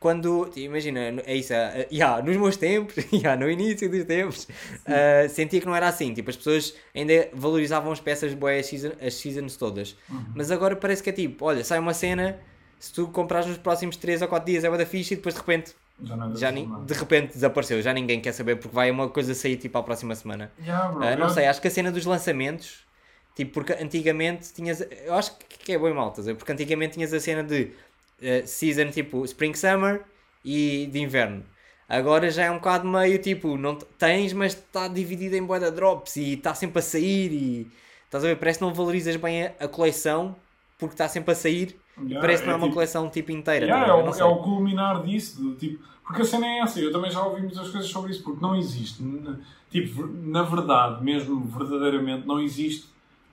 [0.00, 4.48] quando, imagina, é isso, é, yeah, nos meus tempos, yeah, no início dos tempos,
[4.86, 8.66] ah, sentia que não era assim, tipo, as pessoas ainda valorizavam as peças boas as,
[8.66, 10.24] season, as seasons todas, Uhum.
[10.34, 12.38] mas agora parece que é tipo, olha, sai uma cena,
[12.78, 15.34] se tu comprares nos próximos 3 ou 4 dias é uma da fixe e depois
[15.34, 15.74] de repente,
[16.34, 19.76] Já ni- de repente desapareceu, já ninguém quer saber porque vai uma coisa sair tipo
[19.78, 20.52] à próxima semana.
[20.60, 22.86] Yeah, bro, Ah, não sei, acho que a cena dos lançamentos,
[23.34, 26.26] tipo, porque antigamente tinhas, eu acho que é bom e mal, estás?
[26.36, 27.72] Porque antigamente tinhas a cena de
[28.20, 30.04] uh, season tipo Spring Summer
[30.44, 31.44] e de inverno.
[31.88, 36.16] Agora já é um bocado meio tipo, não tens, mas está dividido em boa drops
[36.16, 37.72] e está sempre a sair e
[38.04, 40.36] estás a ver, parece que não valorizas bem a, a coleção
[40.78, 43.32] porque está sempre a sair yeah, parece que não é, é uma tipo, coleção tipo
[43.32, 43.66] inteira.
[43.66, 46.92] Yeah, é, o, é o culminar disso, de, tipo, porque a cena é essa, eu
[46.92, 49.02] também já ouvi muitas coisas sobre isso, porque não existe,
[49.70, 52.86] tipo, na verdade, mesmo verdadeiramente, não existe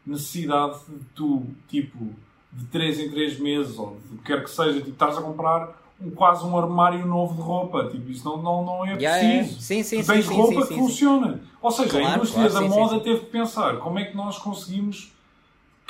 [0.05, 2.13] necessidade de tu, tipo,
[2.51, 6.11] de 3 em 3 meses, ou de quer que seja, tipo, estás a comprar um,
[6.11, 7.89] quase um armário novo de roupa.
[7.89, 9.57] Tipo, isso não, não, não é yeah, preciso.
[9.57, 9.61] É.
[9.61, 11.39] Sim, sim, tu tens sim, roupa sim, que funciona.
[11.61, 14.37] Ou seja, claro, a indústria claro, da moda teve que pensar como é que nós
[14.37, 15.12] conseguimos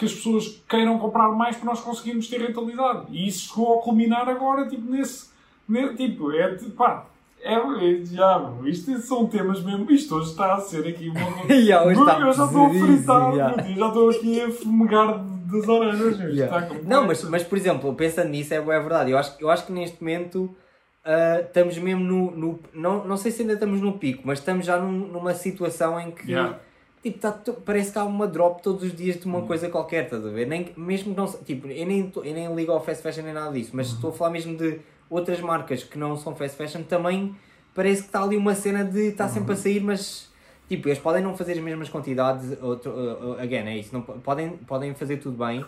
[0.03, 3.05] que as pessoas queiram comprar mais para nós conseguirmos ter rentabilidade.
[3.09, 5.29] E isso chegou a culminar agora, tipo, nesse.
[5.67, 7.05] nesse tipo, é pá.
[7.41, 9.91] É, é, já, isto são temas mesmo.
[9.91, 11.19] Isto hoje está a ser aqui uma.
[11.53, 11.95] yeah, eu
[12.33, 13.63] já estou a fritar, yeah.
[13.63, 16.19] já estou aqui a fumegar das orelhas.
[16.19, 16.69] Yeah.
[16.85, 19.11] Não, mas, mas por exemplo, pensando nisso, é, é verdade.
[19.11, 20.55] Eu acho, eu acho que neste momento
[21.05, 22.31] uh, estamos mesmo no.
[22.31, 25.99] no não, não sei se ainda estamos no pico, mas estamos já num, numa situação
[25.99, 26.31] em que.
[26.31, 26.59] Yeah
[27.03, 29.47] Tipo, tá, parece que há uma drop todos os dias de uma uhum.
[29.47, 30.47] coisa qualquer, estás a ver?
[30.47, 31.27] Nem, mesmo que não.
[31.27, 33.95] Tipo, eu nem, eu nem ligo ao fast fashion nem nada disso, mas uhum.
[33.95, 34.79] estou a falar mesmo de
[35.09, 37.35] outras marcas que não são fast fashion também.
[37.75, 39.61] Parece que está ali uma cena de estar tá sempre a uhum.
[39.61, 40.31] sair, mas
[40.69, 42.57] tipo, eles podem não fazer as mesmas quantidades.
[42.61, 43.89] Outro, uh, uh, again, é isso.
[43.91, 45.65] Não, podem, podem fazer tudo bem,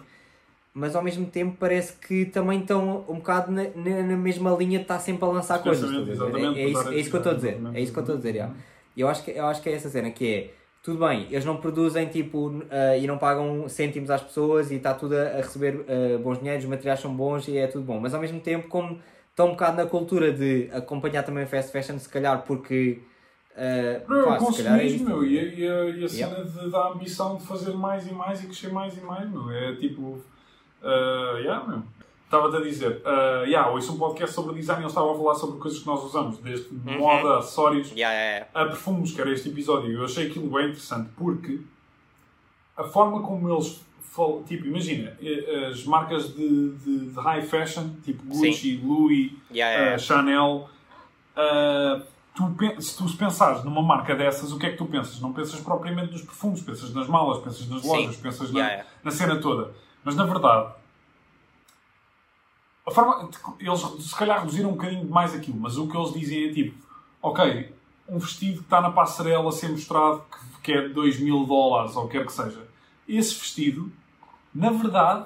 [0.74, 4.86] mas ao mesmo tempo parece que também estão um bocado na, na mesma linha de
[4.86, 5.92] estar sempre a lançar coisas.
[5.92, 7.60] É, é, isso, é isso que eu estou a dizer.
[7.74, 8.36] É isso que eu estou a dizer.
[8.36, 8.56] Yeah.
[8.96, 11.58] Eu, acho que, eu acho que é essa cena que é tudo bem, eles não
[11.58, 12.64] produzem tipo uh,
[13.02, 16.70] e não pagam cêntimos às pessoas e está tudo a, receber uh, bons dinheiros, os
[16.70, 19.00] materiais são bons e é tudo bom, mas ao mesmo tempo, como
[19.32, 23.02] estão um bocado na cultura de acompanhar também o fast fashion, se calhar porque.
[23.56, 26.70] Uh, não, pá, o consumismo, é meu, e a, e a, e a cena de,
[26.70, 30.24] da ambição de fazer mais e mais e crescer mais e mais, meu, é tipo.
[30.84, 31.82] Uh, yeah, meu.
[32.26, 35.36] Estava-te a dizer, uh, yeah, ouço um podcast sobre design e eles estavam a falar
[35.36, 36.98] sobre coisas que nós usamos, desde uhum.
[36.98, 39.92] moda, acessórios, yeah, yeah, a perfumes, que era este episódio.
[39.92, 41.60] Eu achei aquilo bem interessante porque
[42.76, 47.92] a forma como eles falam, tipo, imagina, eh, as marcas de, de, de high fashion,
[48.04, 48.82] tipo Gucci, Sim.
[48.84, 50.68] Louis, uh, Chanel,
[51.38, 52.04] uh,
[52.34, 55.22] tu, se tu pensares numa marca dessas, o que é que tu pensas?
[55.22, 58.22] Não pensas propriamente nos perfumes, pensas nas malas, pensas nas lojas, Sim.
[58.24, 59.74] pensas na, na cena toda.
[60.04, 60.74] Mas na verdade
[62.86, 63.30] a forma,
[63.60, 66.78] eles se calhar reduziram um bocadinho mais aquilo, mas o que eles dizem é tipo,
[67.22, 67.74] ok,
[68.08, 71.96] um vestido que está na passarela a ser mostrado que, que é 2 mil dólares
[71.96, 72.68] ou quer que seja.
[73.08, 73.92] Esse vestido,
[74.54, 75.26] na verdade,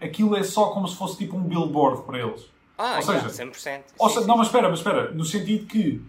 [0.00, 2.48] aquilo é só como se fosse tipo um billboard para eles.
[2.78, 3.82] Ah, ou seja, 100%.
[3.98, 6.02] Ou seja, não, mas espera, mas espera, no sentido que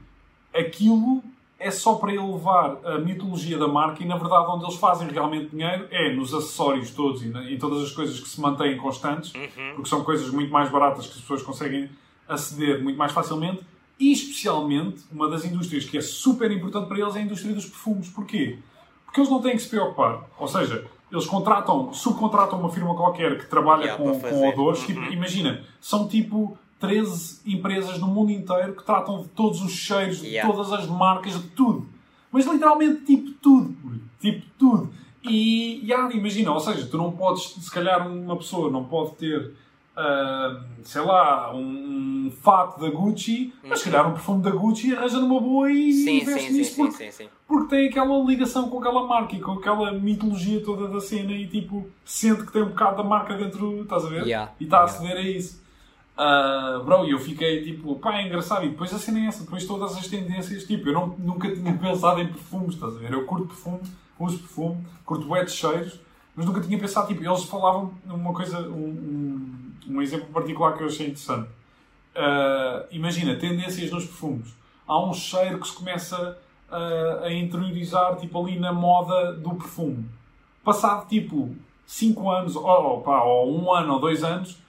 [0.53, 1.21] aquilo
[1.61, 5.51] é só para elevar a mitologia da marca e, na verdade, onde eles fazem realmente
[5.51, 9.75] dinheiro é nos acessórios todos e em todas as coisas que se mantêm constantes, uhum.
[9.75, 11.89] porque são coisas muito mais baratas que as pessoas conseguem
[12.27, 13.61] aceder muito mais facilmente.
[13.99, 17.65] E, especialmente, uma das indústrias que é super importante para eles é a indústria dos
[17.65, 18.09] perfumes.
[18.09, 18.57] Porquê?
[19.05, 20.27] Porque eles não têm que se preocupar.
[20.39, 24.79] Ou seja, eles contratam, subcontratam uma firma qualquer que trabalha yeah, com, com odores.
[24.81, 24.87] Uhum.
[24.87, 30.21] Tipo, imagina, são tipo 13 empresas no mundo inteiro que tratam de todos os cheiros,
[30.23, 30.49] yeah.
[30.49, 31.87] de todas as marcas, de tudo.
[32.31, 33.75] Mas literalmente, tipo tudo.
[34.19, 34.91] Tipo tudo.
[35.23, 39.53] E, yeah, imagina, ou seja, tu não podes, se calhar uma pessoa não pode ter,
[39.95, 45.19] uh, sei lá, um, fato da Gucci, mas se calhar um perfume da Gucci arranja
[45.19, 48.79] numa boa e sim, investe sim, nisso sim, porque, sim, porque tem aquela ligação com
[48.79, 52.69] aquela marca e com aquela mitologia toda da cena e tipo, sente que tem um
[52.69, 54.25] bocado da marca dentro, estás a ver?
[54.25, 54.51] Yeah.
[54.59, 55.60] E está a aceder a isso.
[56.21, 58.63] Uh, bro, e eu fiquei tipo, pá, é engraçado.
[58.63, 61.73] E depois a cena é essa, depois todas as tendências, tipo, eu não, nunca tinha
[61.73, 63.11] pensado em perfumes, estás a ver?
[63.11, 63.81] Eu curto perfume,
[64.19, 65.99] uso perfume, curto de cheiros,
[66.35, 70.83] mas nunca tinha pensado, tipo, eles falavam uma coisa, um, um, um exemplo particular que
[70.83, 71.49] eu achei interessante.
[72.15, 74.53] Uh, imagina, tendências nos perfumes.
[74.87, 76.37] Há um cheiro que se começa
[76.69, 80.05] uh, a interiorizar, tipo, ali na moda do perfume.
[80.63, 81.55] Passado, tipo,
[81.87, 84.61] 5 anos, ou, pá, ou um ano ou dois anos,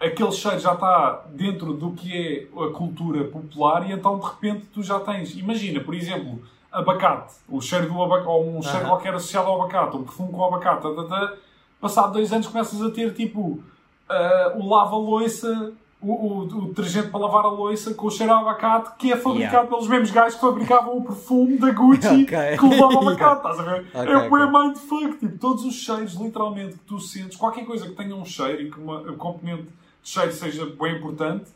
[0.00, 4.66] aquele cheiro já está dentro do que é a cultura popular e então de repente
[4.72, 8.88] tu já tens, imagina, por exemplo, abacate, o cheiro do abacate, ou um cheiro uhum.
[8.88, 11.34] qualquer associado ao abacate, um perfume com abacate, tá, tá, tá,
[11.80, 15.72] passado dois anos começas a ter tipo uh, o lava-loiça,
[16.02, 19.16] o, o, o, detergente para lavar a loiça com o cheiro a abacate que é
[19.16, 19.68] fabricado yeah.
[19.68, 22.58] pelos mesmos gajos que fabricavam o perfume da Gucci okay.
[22.58, 23.86] que levava abacate, estás a ver?
[23.94, 24.46] Okay, é okay.
[24.46, 28.60] mindfuck, tipo, todos os cheiros literalmente que tu sentes, qualquer coisa que tenha um cheiro
[28.60, 29.66] e que uma, um componente
[30.06, 31.46] cheiro seja bem importante,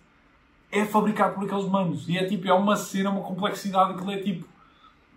[0.73, 2.09] é fabricado por aqueles manos.
[2.09, 4.45] E é tipo, é uma cena, uma complexidade, aquilo é tipo.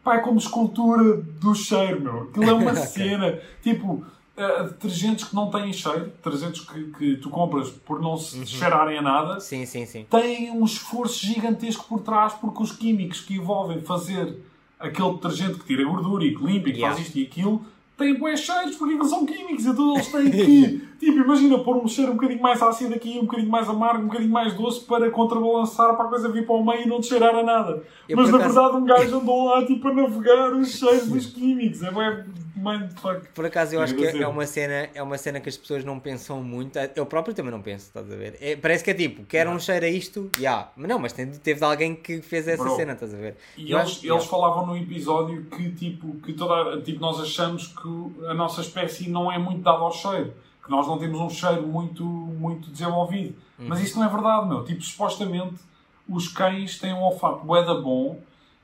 [0.04, 2.24] Pá, é como escultura do cheiro, meu.
[2.24, 3.40] Aquilo é uma cena.
[3.62, 4.06] Tipo,
[4.38, 8.46] uh, detergentes que não têm cheiro, detergentes que, que tu compras por não se Uhum.
[8.46, 10.06] cheirarem a nada, Sim, sim, sim.
[10.10, 14.38] têm um esforço gigantesco por trás porque os químicos que envolvem fazer
[14.80, 16.96] aquele detergente que tira gordura e que limpa e que Yeah.
[16.96, 17.66] faz isto e aquilo
[17.98, 21.88] têm bué cheiros porque eles são químicos então eles têm que tipo, imagina pôr um
[21.88, 25.10] cheiro um bocadinho mais ácido aqui, um bocadinho mais amargo, um bocadinho mais doce para
[25.12, 27.84] contrabalançar para a coisa vir para o meio e não te cheirar a nada.
[28.08, 31.26] Eu, Mas na acaso- verdade um gajo andou lá tipo a navegar os cheiros dos
[31.28, 31.84] químicos.
[31.84, 32.26] É bué
[32.64, 33.28] mindfuck.
[33.34, 35.84] Por acaso eu acho que Quer é uma cena, é uma cena que as pessoas
[35.84, 36.78] não pensam muito.
[36.96, 38.38] Eu próprio também não penso, estás a ver?
[38.40, 40.70] É- parece que é tipo, quero um cheiro a isto, já.
[40.76, 42.76] Mas não, mas teve de alguém que fez essa Bro.
[42.76, 43.36] cena, estás a ver?
[43.58, 44.26] E Eu eles, acho- eles yeah.
[44.26, 49.32] falavam no episódio que, tipo, que toda, tipo, nós achamos que a nossa espécie não
[49.32, 50.34] é muito dada ao cheiro.
[50.64, 53.36] Que nós não temos um cheiro muito, muito desenvolvido.
[53.60, 53.66] Uhum.
[53.68, 54.64] Mas isso não é verdade, meu.
[54.64, 55.56] Tipo, supostamente
[56.08, 58.20] os cães têm um olfato bué bom,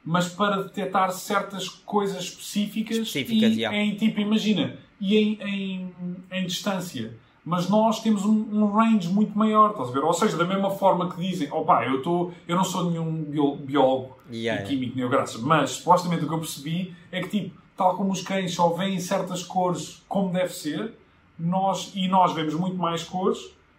[0.10, 3.78] mas para detectar certas coisas específicas, Específicas, e yeah.
[3.78, 5.94] em, tipo, imagina, e em, em,
[6.32, 7.14] em distância.
[7.46, 10.04] Mas nós temos um, um range muito maior, estás a ver?
[10.04, 13.56] Ou seja, da mesma forma que dizem, opá, eu, tô, eu não sou nenhum bio-
[13.56, 17.30] biólogo Yeah, e químico nem o graças, mas supostamente o que eu percebi é que,
[17.30, 20.92] tipo, tal como os cães só veem certas cores como deve ser,
[21.38, 23.38] nós, e nós vemos muito mais cores,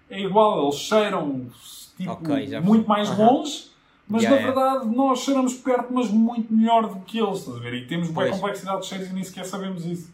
[0.09, 1.47] é igual, eles cheiram
[1.97, 3.27] tipo, Ok, já muito mais Aham.
[3.27, 3.70] longe,
[4.11, 4.61] mas Yeah, na yeah.
[4.63, 7.75] verdade nós cheiramos perto, mas muito melhor do que eles, estás a ver?
[7.75, 10.11] E temos boa complexidade de cheiros e nem sequer sabemos isso.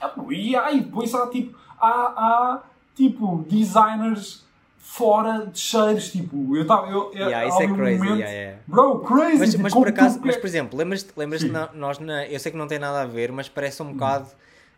[0.00, 2.62] Ah, E aí, depois há tipo, há, há
[2.94, 4.44] tipo designers
[4.78, 8.58] fora de cheiros, tipo, eu estava, eu, Yeah, isso é crazy, momento- yeah, yeah.
[8.66, 9.38] Bro, crazy!
[9.38, 12.56] Mas, tipo, mas por acaso, mas por exemplo, lembras-te, na- nós na, eu sei que
[12.58, 14.28] não tem nada a ver, mas parece um bocado,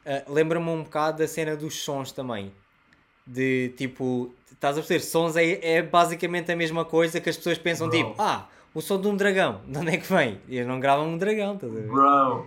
[0.04, 2.50] ah, lembra-me um bocado da cena dos sons também.
[3.32, 7.58] De tipo, estás a perceber, sons é, é basicamente a mesma coisa que as pessoas
[7.58, 7.96] pensam, Bro.
[7.96, 10.40] tipo, ah, o som de um dragão, de onde é que vem?
[10.48, 11.86] Eles não gravam um dragão, estás a ver?
[11.86, 12.46] Bro.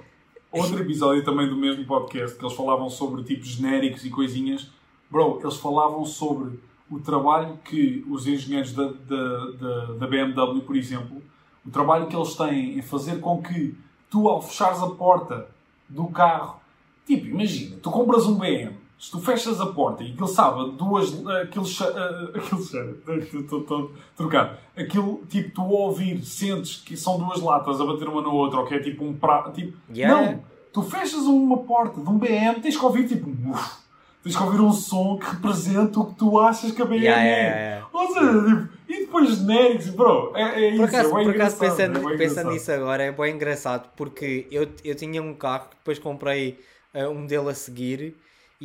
[0.51, 4.69] Outro episódio também do mesmo podcast que eles falavam sobre tipos genéricos e coisinhas.
[5.09, 6.59] Bro, eles falavam sobre
[6.91, 11.23] o trabalho que os engenheiros da, da, da, da BMW, por exemplo,
[11.65, 13.75] o trabalho que eles têm em fazer com que
[14.11, 15.47] tu, ao fechares a porta
[15.89, 16.61] do carro,
[17.05, 21.09] tipo, imagina, tu compras um BM, se tu fechas a porta e aquilo sabe, duas,
[21.41, 27.85] aquilo, ah, aquilo estou trocado, aquilo, tipo, tu ouvir, sentes que são duas latas a
[27.85, 30.31] bater uma na outra, ou que é tipo um prato, tipo, Yeah.
[30.31, 33.75] não, tu fechas uma porta de um BM, tens que ouvir, tipo, uf,
[34.23, 37.21] tens que ouvir um som que representa o que tu achas que a BM Yeah,
[37.21, 37.27] é.
[37.27, 37.87] yeah, yeah.
[37.91, 41.35] Ou seja, tipo, e depois genéricos, bro, é, é isso, Por acaso, é bem por
[41.35, 45.67] acaso pensando, é pensando nisso agora, é bem engraçado porque eu, eu tinha um carro
[45.71, 46.57] que depois comprei
[46.93, 48.15] uh, um modelo a seguir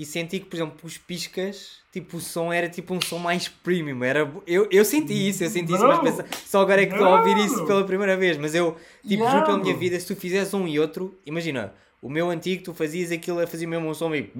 [0.00, 3.48] e senti que, por exemplo, os piscas, tipo, o som era tipo um som mais
[3.48, 4.04] premium.
[4.04, 6.04] Era, eu, eu senti isso, eu senti isso, mas Não.
[6.04, 7.66] pensa, só agora é que estou a ouvir isso Não.
[7.66, 8.36] pela primeira vez.
[8.36, 11.74] Mas eu, tipo, Yeah, juro pela minha vida, se tu fizeres um e outro, imagina,
[12.00, 14.30] o meu antigo, tu fazias aquilo, fazia mesmo um som meio.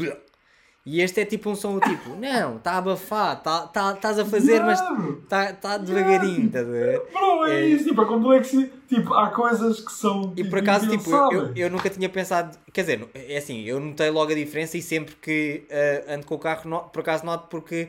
[0.90, 4.24] E este é tipo um som tipo, não, está a abafar, estás tá, estás a
[4.24, 7.02] fazer, Yeah, mas está tá devagarinho, estás a ver?
[7.12, 7.66] Bro, é, É.
[7.66, 8.72] isso, tipo, a complexidade.
[8.88, 10.32] Tipo, há coisas que são.
[10.34, 12.56] E tipo, por acaso, tipo, eu, eu, nunca tinha pensado.
[12.72, 16.36] Quer dizer, é assim, eu notei logo a diferença e sempre que ah, ando com
[16.36, 17.88] o carro, no- por acaso noto porque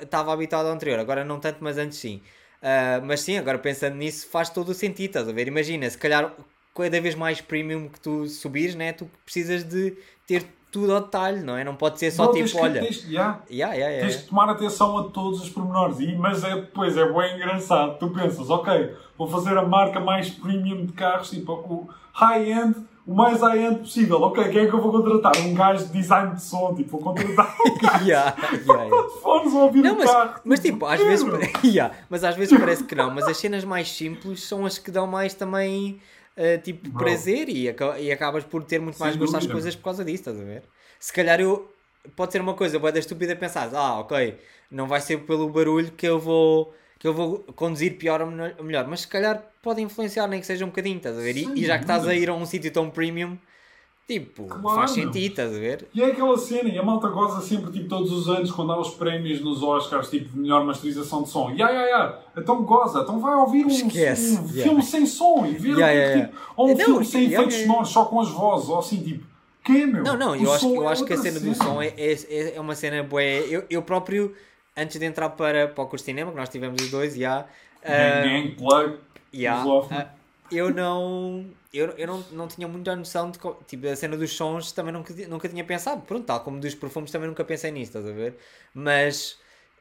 [0.00, 1.00] estava habitado ao anterior.
[1.00, 2.22] Agora não tanto, mas antes sim.
[2.62, 5.48] Ah, mas sim, agora pensando nisso, faz todo o sentido, estás a ver?
[5.48, 6.32] Imagina, se calhar
[6.76, 8.92] cada vez mais premium que tu subires, né?
[8.92, 9.96] Tu precisas de
[10.28, 10.44] ter
[10.74, 11.62] tudo ao detalhe, não é?
[11.62, 12.80] Não pode ser só Bro, tipo, olha.
[12.82, 13.38] tens- yeah.
[13.48, 14.08] Yeah, yeah, yeah.
[14.12, 16.00] Tens de tomar atenção a todos os pormenores.
[16.00, 17.96] E, mas é depois, é bem engraçado.
[17.98, 22.74] Tu pensas, ok, vou fazer a marca mais premium de carros, tipo o high-end,
[23.06, 24.20] o mais high-end possível.
[24.22, 25.32] Ok, quem é que eu vou contratar?
[25.46, 29.08] Um gajo de design de som, tipo, vou contratar um gajo Yeah, yeah, yeah.
[29.22, 30.40] fones a ouvir Não, o mas, carro.
[30.44, 31.24] mas tipo, às é, vezes,
[31.64, 34.90] Yeah, mas às vezes parece que não, mas as cenas mais simples são as que
[34.90, 36.00] dão mais também
[36.36, 37.04] uh, tipo Bro.
[37.04, 40.04] prazer e, aca- e acabas por ter muito mais Sem gosto às coisas por causa
[40.04, 40.62] disso, estás a ver?
[40.98, 41.70] Se calhar eu
[42.16, 44.38] pode ser uma coisa boa da estúpida pensar, ah, ok,
[44.70, 48.86] não vai ser pelo barulho que eu vou que eu vou conduzir pior ou melhor-
[48.88, 51.36] mas se calhar pode influenciar nem que seja um bocadinho, estás a ver?
[51.36, 53.38] E, e já que estás a ir a um sítio tão premium,
[54.06, 55.88] tipo, Claro, faz sentido, estás a ver?
[55.94, 58.78] E é aquela cena, e a malta goza sempre, tipo, todos os anos, quando há
[58.80, 61.50] os prémios nos Oscars, tipo, de melhor masterização de som.
[61.50, 64.36] Ya, ya, ya, então goza, então vai ouvir um, Esquece.
[64.38, 64.62] um Yeah.
[64.62, 66.26] filme sem som e ver, Ya, ya, ya.
[66.26, 69.02] tipo, ou um Não, filme sem ya, efeitos sonoros, só com as vozes, ou assim,
[69.02, 69.24] tipo,
[69.64, 70.02] que meu?
[70.04, 72.56] Não, não, eu acho, eu é acho que a outra cena do som é, é,
[72.56, 73.22] é uma cena boa.
[73.22, 74.34] Eu, eu próprio,
[74.76, 77.46] antes de entrar para, para o curso de cinema, que nós tivemos os dois, já.
[77.82, 78.96] Gang, gang, plug,
[79.32, 80.04] já, lusófono.
[80.56, 81.50] Eu não.
[81.72, 83.38] Eu, eu não, não tinha muita noção de.
[83.66, 86.02] Tipo, a cena dos sons também nunca, nunca tinha pensado.
[86.02, 88.36] Pronto, tal como dos perfumes também nunca pensei nisso, estás a ver?
[88.72, 89.38] Mas.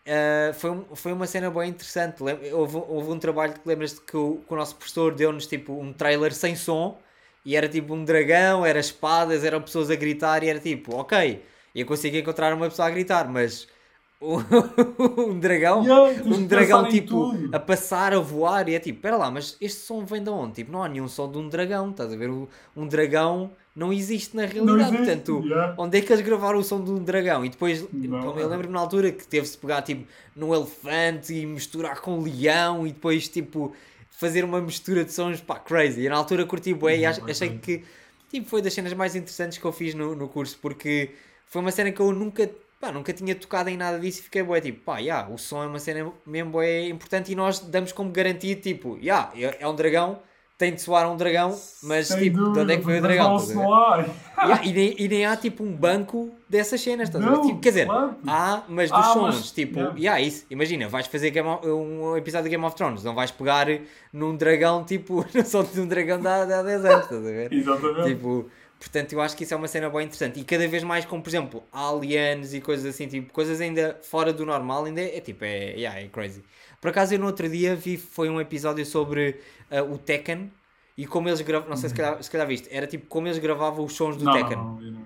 [0.08, 2.24] ah, foi, foi uma cena bem interessante.
[2.54, 5.94] Houve, houve um trabalho que lembras-te que o, que o nosso professor deu-nos tipo um
[5.94, 7.02] trailer sem som
[7.46, 11.44] e era tipo um dragão, era espadas, eram pessoas a gritar e era tipo, ok,
[11.76, 13.68] eu consigo encontrar uma pessoa a gritar, mas
[15.18, 19.30] um, dragão, Yeah, um dragão tipo a passar, a voar, e é tipo, pera lá,
[19.30, 20.54] mas este som vem de onde?
[20.56, 22.30] Tipo, não há nenhum som de um dragão, estás a ver?
[22.30, 25.76] Um dragão não existe na realidade, existe, portanto, yeah.
[25.78, 27.44] onde é que eles gravaram o som de um dragão?
[27.44, 32.00] E depois, Não, eu lembro-me na altura que teve-se pegar tipo num elefante e misturar
[32.00, 33.74] com um leão e depois tipo
[34.10, 36.02] fazer uma mistura de sons, pá, crazy.
[36.02, 37.84] E na altura curti bué e Uhum, achei que
[38.30, 41.12] tipo, foi das cenas mais interessantes que eu fiz no, no curso, porque
[41.48, 42.50] foi uma cena que eu nunca,
[42.84, 45.64] pá, nunca tinha tocado em nada disso e fiquei bué, tipo, pá, yeah, o som
[45.64, 49.68] é uma cena mesmo bué importante e nós damos como garantido, tipo, yeah, é é
[49.68, 50.20] um dragão,
[50.58, 53.16] tem de soar um dragão, mas Sem tipo, de onde é que foi o dúvida,
[53.22, 53.38] dragão?
[53.56, 54.06] não há.
[54.44, 57.24] Yeah, e, nem, e nem há tipo um banco dessas cenas, estás?
[57.26, 58.16] Não, Tipo, quer dizer, claro.
[58.28, 59.98] há, mas dos Ah, sons, mas- tipo, yeah.
[60.00, 63.32] yeah, isso, imagina, vais fazer Game of- um episódio de Game of Thrones, não vais
[63.32, 63.68] pegar
[64.12, 67.22] num dragão, tipo, no som de um dragão de há, de há 10 anos, estás
[67.26, 67.52] a ver?
[67.54, 68.10] Exatamente.
[68.10, 68.46] Tipo,
[68.84, 70.40] portanto, eu acho que isso é uma cena bem interessante.
[70.40, 74.34] E cada vez mais, como por exemplo, aliens e coisas assim, tipo, coisas ainda fora
[74.34, 76.44] do normal, ainda é, tipo, é, yeah, é crazy.
[76.82, 79.40] Por acaso, eu no outro dia vi, foi um episódio sobre
[79.72, 80.52] ah, o Tekken
[80.98, 83.40] e como eles gravavam, não sei se calhar, se calhar viste, era tipo como eles
[83.40, 84.58] gravavam os sons do não, Tekken.
[84.58, 85.04] não, não,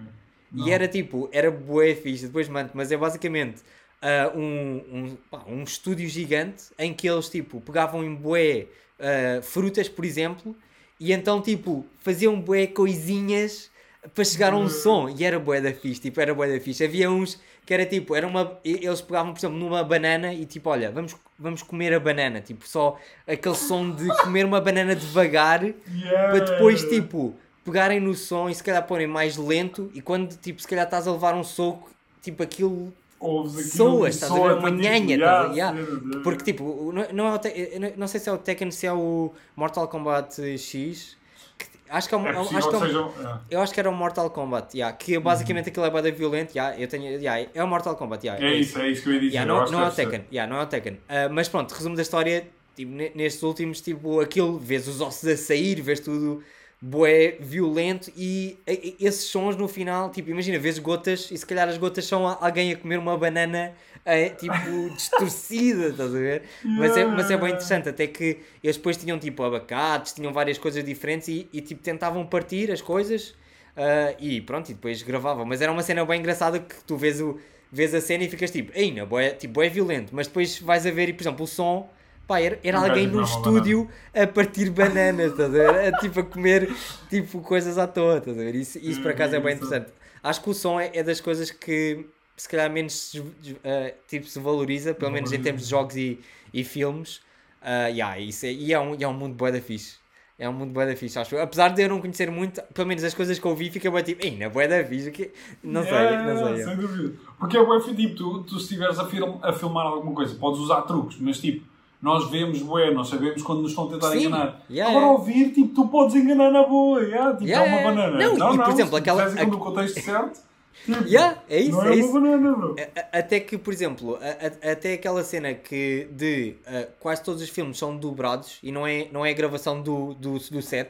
[0.52, 0.68] não.
[0.68, 3.62] E era tipo, era bué fixe, depois mando, mas é basicamente
[4.02, 8.68] ah, um, um, pá, um estúdio gigante em que eles tipo pegavam em bué
[9.00, 10.56] ah, frutas, por exemplo,
[11.00, 13.70] e então tipo faziam bué coisinhas
[14.14, 16.84] para chegar a um som e era bué da fixe, tipo, era bué da fixe.
[16.84, 20.70] Havia uns que era tipo, era uma, eles pegavam por exemplo numa banana e tipo,
[20.70, 25.64] olha, vamos, vamos comer a banana, tipo, só aquele som de comer uma banana devagar
[25.64, 26.30] Yeah.
[26.30, 27.36] para depois, tipo,
[27.66, 31.08] pegarem no som e se calhar porem mais lento e quando, tipo, se calhar estás
[31.08, 31.90] a levar um soco,
[32.22, 34.42] tipo, aquilo Ouves aquilo soas, e estás a ver?
[34.42, 35.76] soa, Uma nhanha, estás yeah.
[35.80, 36.22] yeah.
[36.24, 38.86] Porque, tipo, não, não é o Te- não- não sei se é o Tekken, se
[38.86, 41.18] é o Mortal Kombat X,
[41.58, 43.14] que- acho que é, o- É acho possível que é que o- sejam.
[43.18, 43.42] yeah.
[43.50, 46.80] eu acho que era o Mortal Kombat, yeah, que basicamente aquilo é bada violento, yeah,
[46.80, 49.20] eu tenho, yeah, é o Mortal Kombat, yeah, É isso, é isso que eu ia
[49.20, 49.34] dizer.
[49.34, 49.96] Yeah, não, acho não que é o.
[49.96, 51.00] Tekken, yeah, não é o Tekken.
[51.10, 55.28] Ah, mas pronto, resumo da história, tipo, ne- nestes últimos, tipo, aquilo, vês os ossos
[55.28, 56.44] a sair, vês tudo
[56.82, 61.68] bué, violento e, e- esses sons no final, tipo, imagina, vês gotas e se calhar
[61.68, 63.74] as gotas são alguém a comer uma banana,
[64.06, 64.56] eh, tipo,
[64.96, 66.44] distorcida, estás a ver?
[66.64, 70.58] Mas, é, mas é bem interessante, até que eles depois tinham, tipo, abacates, tinham várias
[70.58, 73.34] coisas diferentes e, e, tipo, tentavam partir as coisas
[73.76, 75.46] ah, e pronto, e depois gravavam.
[75.46, 77.40] Mas era uma cena bem engraçada que tu vês, o,
[77.72, 78.72] vês a cena e ficas tipo,
[79.08, 80.16] bué, tipo, é violento.
[80.16, 81.90] Mas depois vais a ver e, por exemplo, o som,
[82.28, 85.94] pá, era, era alguém uma estúdio a partir bananas, estás a ver?
[85.94, 86.70] A, tipo, a comer
[87.10, 88.56] tipo, coisas à toa, estás a ver?
[88.56, 89.92] Isso, isso por acaso é bem interessante.
[90.22, 92.06] Acho que o som é, é das coisas que
[92.36, 93.24] se calhar menos se,
[93.64, 96.20] ah, tipo, se valoriza, pelo menos em termos de jogos e,
[96.54, 97.22] e filmes.
[97.62, 99.96] Ah, yeah, isso é, e é um, é um mundo bué da fixe.
[100.40, 101.36] É um mundo bué da fixe, acho.
[101.38, 104.04] Apesar de eu não conhecer muito, pelo menos as coisas que eu vi, fica bué
[104.04, 105.32] tipo, ei, na bué da fixe, que...
[105.64, 106.64] não sei, Yeah, não sei.
[106.64, 107.14] Sem dúvida.
[107.40, 110.60] Porque é bué tipo, tu, tu se estiveres a, film- a filmar alguma coisa, podes
[110.60, 111.66] usar truques, mas tipo,
[112.02, 114.20] nós vemos bué, nós sabemos quando nos estão a tentar Sim.
[114.20, 114.62] enganar.
[114.70, 115.08] Yeah, Agora yeah.
[115.12, 118.18] ouvir, tipo, tu podes enganar na boa, yeah, tipo, Yeah, é uma banana.
[118.18, 120.40] Não, Não, e, não, por exemplo, se aquela- ir no contexto certo,
[120.86, 122.14] tipo, Yeah, é isso, não é é, isso.
[122.14, 122.76] banana, bro.
[122.80, 127.24] A- a- Até que, por exemplo, a- a- até aquela cena que de ah, quase
[127.24, 130.62] todos os filmes são dobrados e não é, não é a gravação do, do, do
[130.62, 130.90] set,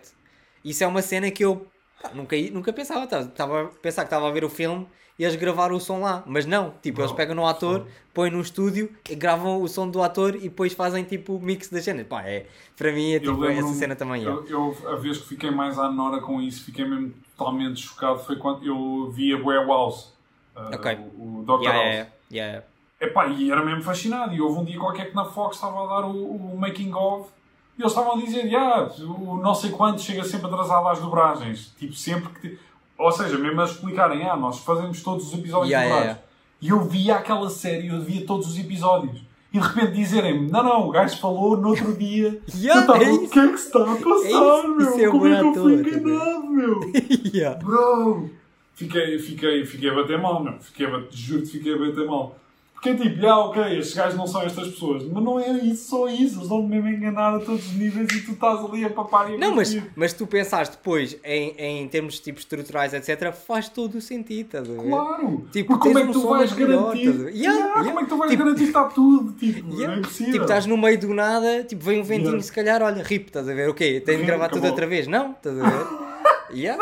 [0.63, 1.65] isso é uma cena que eu
[2.03, 3.05] pá, nunca, nunca pensava.
[3.05, 4.85] Estava a pensar que estava a ver o filme
[5.17, 8.29] e eles gravaram o som lá, mas não, tipo, eles Não, pegam no ator, põem
[8.31, 11.83] no estúdio, e gravam o som do ator e depois fazem tipo o mix das
[11.83, 12.05] cenas.
[12.07, 12.45] Pá, é,
[12.77, 14.23] para mim é tipo essa cena também.
[14.23, 14.27] é.
[14.27, 18.19] Eu, eu, a vez que fiquei mais à nora com isso, fiquei mesmo totalmente chocado,
[18.19, 20.13] foi quando eu vi a Bué House,
[20.55, 20.97] uh, Ok.
[21.17, 21.63] o, o Dr.
[21.63, 22.07] Yeah, House.
[22.31, 22.65] yeah, yeah.
[22.99, 24.33] Epá, e era mesmo fascinado.
[24.33, 27.29] E houve um dia qualquer que na Fox estava a dar o, o making of
[27.77, 31.71] e eles estavam a dizer, ah, o não sei quanto chega sempre atrasado às dobragens.
[31.77, 32.49] Tipo, sempre que.
[32.49, 32.59] te-
[32.97, 36.05] Ou seja, mesmo a explicarem, ah, nós fazemos todos os episódios Yeah, dobrados.
[36.07, 36.21] yeah,
[36.61, 39.21] E eu via aquela série, eu via todos os episódios.
[39.53, 42.41] E de repente dizerem-me, não, não, o gajo falou no outro dia.
[42.55, 44.79] Yeah, eu é o que é que se está a passar, isso, meu?
[44.81, 46.79] isso é Como é que eu fui tá enganado, meu?
[47.33, 47.59] Yeah.
[47.63, 48.29] Bro!
[48.73, 50.59] Fiquei, fiquei, fiquei a bater mal, meu.
[50.59, 52.37] Fiquei a bater, juro-te, fiquei a bater mal.
[52.79, 55.03] Porque é tipo, ah, ok, estes gajos não são estas pessoas.
[55.11, 56.37] Mas não é isso, só isso.
[56.37, 59.35] Eles vão mesmo enganar a todos os níveis e tu estás ali a papar e
[59.35, 63.95] a Não, mas, mas tu pensares depois em, em termos tipo, estruturais, etc., faz todo
[63.97, 64.89] o sentido, estás a ver?
[64.89, 65.47] Claro!
[65.51, 67.07] Tipo, Porque como é que tu vais melhor, garantir?
[67.07, 67.33] a ver?
[67.35, 67.83] Yeah, Yeah, yeah.
[67.87, 69.33] Como é que tu vais Tipo- garantir está tudo?
[69.33, 69.95] Tipo, Yeah.
[69.95, 70.31] é impossível.
[70.33, 72.43] Tipo, estás no meio do nada, tipo, vem um ventinho, Yeah.
[72.43, 73.69] se calhar, olha, rip, estás a ver?
[73.69, 75.07] Ok, tenho de gravar tudo outra vez.
[75.07, 75.87] Não, estás a ver?
[76.53, 76.81] Yeah.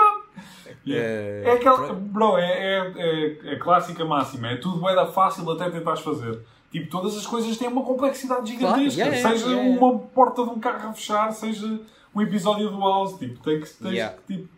[0.88, 1.08] Yeah.
[1.10, 1.94] Eh, É aquela.
[1.94, 4.48] Bro, é, é, é, é clássica máxima.
[4.50, 6.40] É tudo bué da fácil até tentares fazer.
[6.72, 9.00] Tipo, todas as coisas têm uma complexidade Claro, gigantesca.
[9.02, 11.80] yeah, yeah, seja yeah, uma porta de um carro a fechar, seja
[12.14, 13.18] um episódio do House.
[13.18, 13.68] Tipo, tem que.
[13.70, 14.16] Tens Yeah.
[14.28, 14.56] que tipo,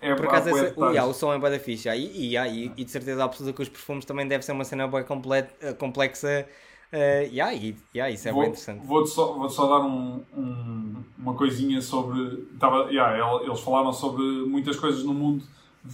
[0.00, 1.88] É, Por acaso, esse, o, yeah, o som é bué da fixe.
[1.88, 4.62] yeah, E, e, e, e de certeza absoluta que os perfumes também deve ser uma
[4.64, 6.46] cena bem eh, complexa.
[6.92, 8.86] eh, yeah, e, yeah, isso é bem Vou- interessante.
[8.86, 12.46] Vou-te só, vou só dar um- um- uma coisinha sobre.
[12.60, 15.44] Tava, yeah, el- eles falaram sobre muitas coisas no mundo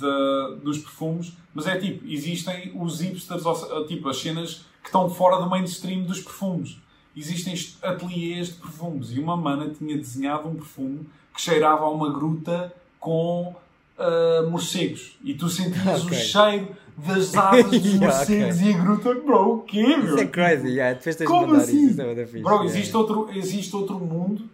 [0.00, 5.08] da- dos perfumes, mas é tipo, existem os hipsters, se- tipo, as cenas que estão
[5.08, 6.78] fora do mainstream dos perfumes.
[7.16, 11.00] Existem ateliês de perfumes e uma mana tinha desenhado um perfume
[11.34, 13.54] que cheirava a uma gruta com
[13.98, 16.16] ah, morcegos e tu sentias Ok.
[16.16, 20.06] o cheiro das asas dos Yeah, morcegos e a gruta, bro, o quê, meu?
[20.14, 21.84] Isso é crazy, yeah, depois tens de Como mandar assim?
[21.84, 22.24] isso, isso é.
[22.24, 24.48] Bro, yeah, existe, outro, existe outro mundo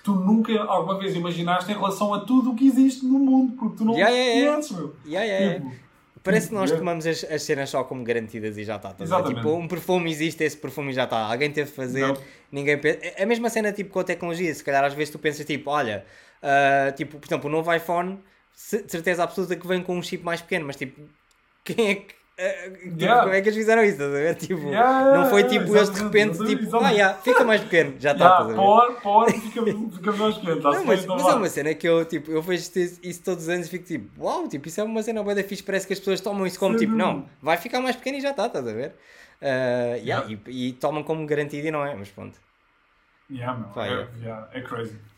[0.00, 3.52] que tu nunca alguma vez imaginaste em relação a tudo o que existe no mundo,
[3.56, 4.96] porque tu não Yeah, yeah, conheces, meu.
[5.06, 5.54] Yeah.
[5.60, 5.90] Tipo,
[6.22, 8.94] Parece que nós tomamos as, as cenas só como garantidas e já está.
[8.98, 9.36] Exatamente.
[9.36, 11.18] Tipo, um perfume existe, esse perfume já está.
[11.18, 12.16] Alguém teve de fazer, Não.
[12.52, 12.98] ninguém pensa.
[13.02, 14.54] É a mesma cena tipo com a tecnologia.
[14.54, 16.04] Se calhar às vezes tu pensas tipo, olha,
[16.42, 18.18] ah, tipo, por exemplo, o novo iPhone,
[18.54, 21.00] de certeza absoluta que vem com um chip mais pequeno, mas tipo,
[21.64, 22.19] quem é que.
[22.40, 23.22] Ah, tipo, Yeah.
[23.22, 23.98] como é que eles fizeram isso?
[23.98, 24.34] Ver?
[24.36, 26.94] Tipo, Yeah, não foi yeah, tipo eles de repente, exatamente, tipo, ah, exatamente.
[26.96, 28.24] yeah, fica mais pequeno, já está.
[28.40, 32.04] yeah, pode, pode, fica, fica mais Não, bem, mas, mas é uma cena que eu,
[32.04, 32.70] tipo, eu vejo
[33.02, 35.44] isso, todos os anos e fico tipo, uau, tipo, isso é uma cena bué da
[35.44, 38.18] fixe, parece que as pessoas tomam isso como Sem tipo, não, vai ficar mais pequeno
[38.18, 38.94] e já está, estás a ver?
[39.40, 42.36] Uh, yeah, E, e tomam como garantido e não é, mas pronto.
[43.30, 44.08] Yeah, meu, Vai, é, é.
[44.22, 44.48] yeah,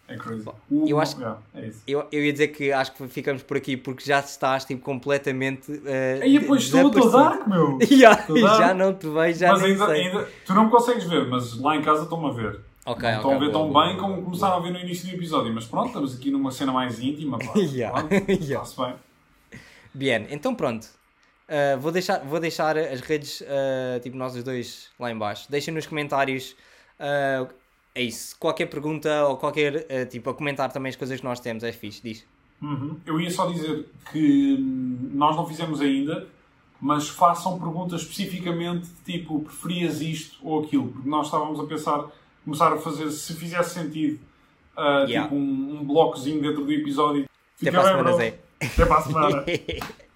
[0.09, 0.45] é crazy.
[0.87, 1.71] Eu acho- yeah, é.
[1.87, 5.71] Eu, eu ia dizer que acho que ficamos por aqui porque já estás tipo completamente.
[5.73, 7.23] Uh, Aí depois estou, desaparecido.
[7.23, 7.79] dark, meu.
[7.91, 8.59] Yeah, dark.
[8.61, 11.77] já não te vejo, já mas ainda, ainda, tu não me consegues ver, mas lá
[11.77, 12.61] em casa estão-me a ver.
[12.85, 14.71] Ok, não estão ok, a ver boa, tão boa, bem boa, como começaram a ver
[14.73, 15.55] no início do episódio.
[15.55, 17.39] Mas pronto, estamos aqui numa cena mais íntima.
[17.39, 17.53] Pá.
[17.57, 18.65] Yeah, yeah.
[18.65, 18.95] Está-se bem.
[19.95, 20.89] Bien, então pronto.
[21.49, 25.47] Uh, vou, deixar, vou deixar as redes, uh, tipo nós os dois, lá em baixo.
[25.51, 26.57] Deixem nos comentários.
[26.99, 27.47] uh,
[27.95, 28.37] é isso.
[28.39, 31.63] Qualquer pergunta ou qualquer, uh, tipo, a comentar também as coisas que nós temos.
[31.63, 32.25] É fixe, diz.
[32.61, 32.97] Uhum.
[33.05, 36.29] Eu ia só dizer que hum, nós não fizemos ainda,
[36.81, 40.89] mas façam perguntas especificamente de tipo, preferias isto ou aquilo?
[40.89, 42.07] Porque nós estávamos a pensar,
[42.45, 44.21] começar a fazer, se fizesse sentido,
[44.77, 45.29] ah, Yeah.
[45.29, 47.27] tipo um, um blocozinho dentro do episódio.
[47.61, 48.13] Até para a semana.
[48.17, 48.39] Zé.
[48.61, 49.45] Até para a semana.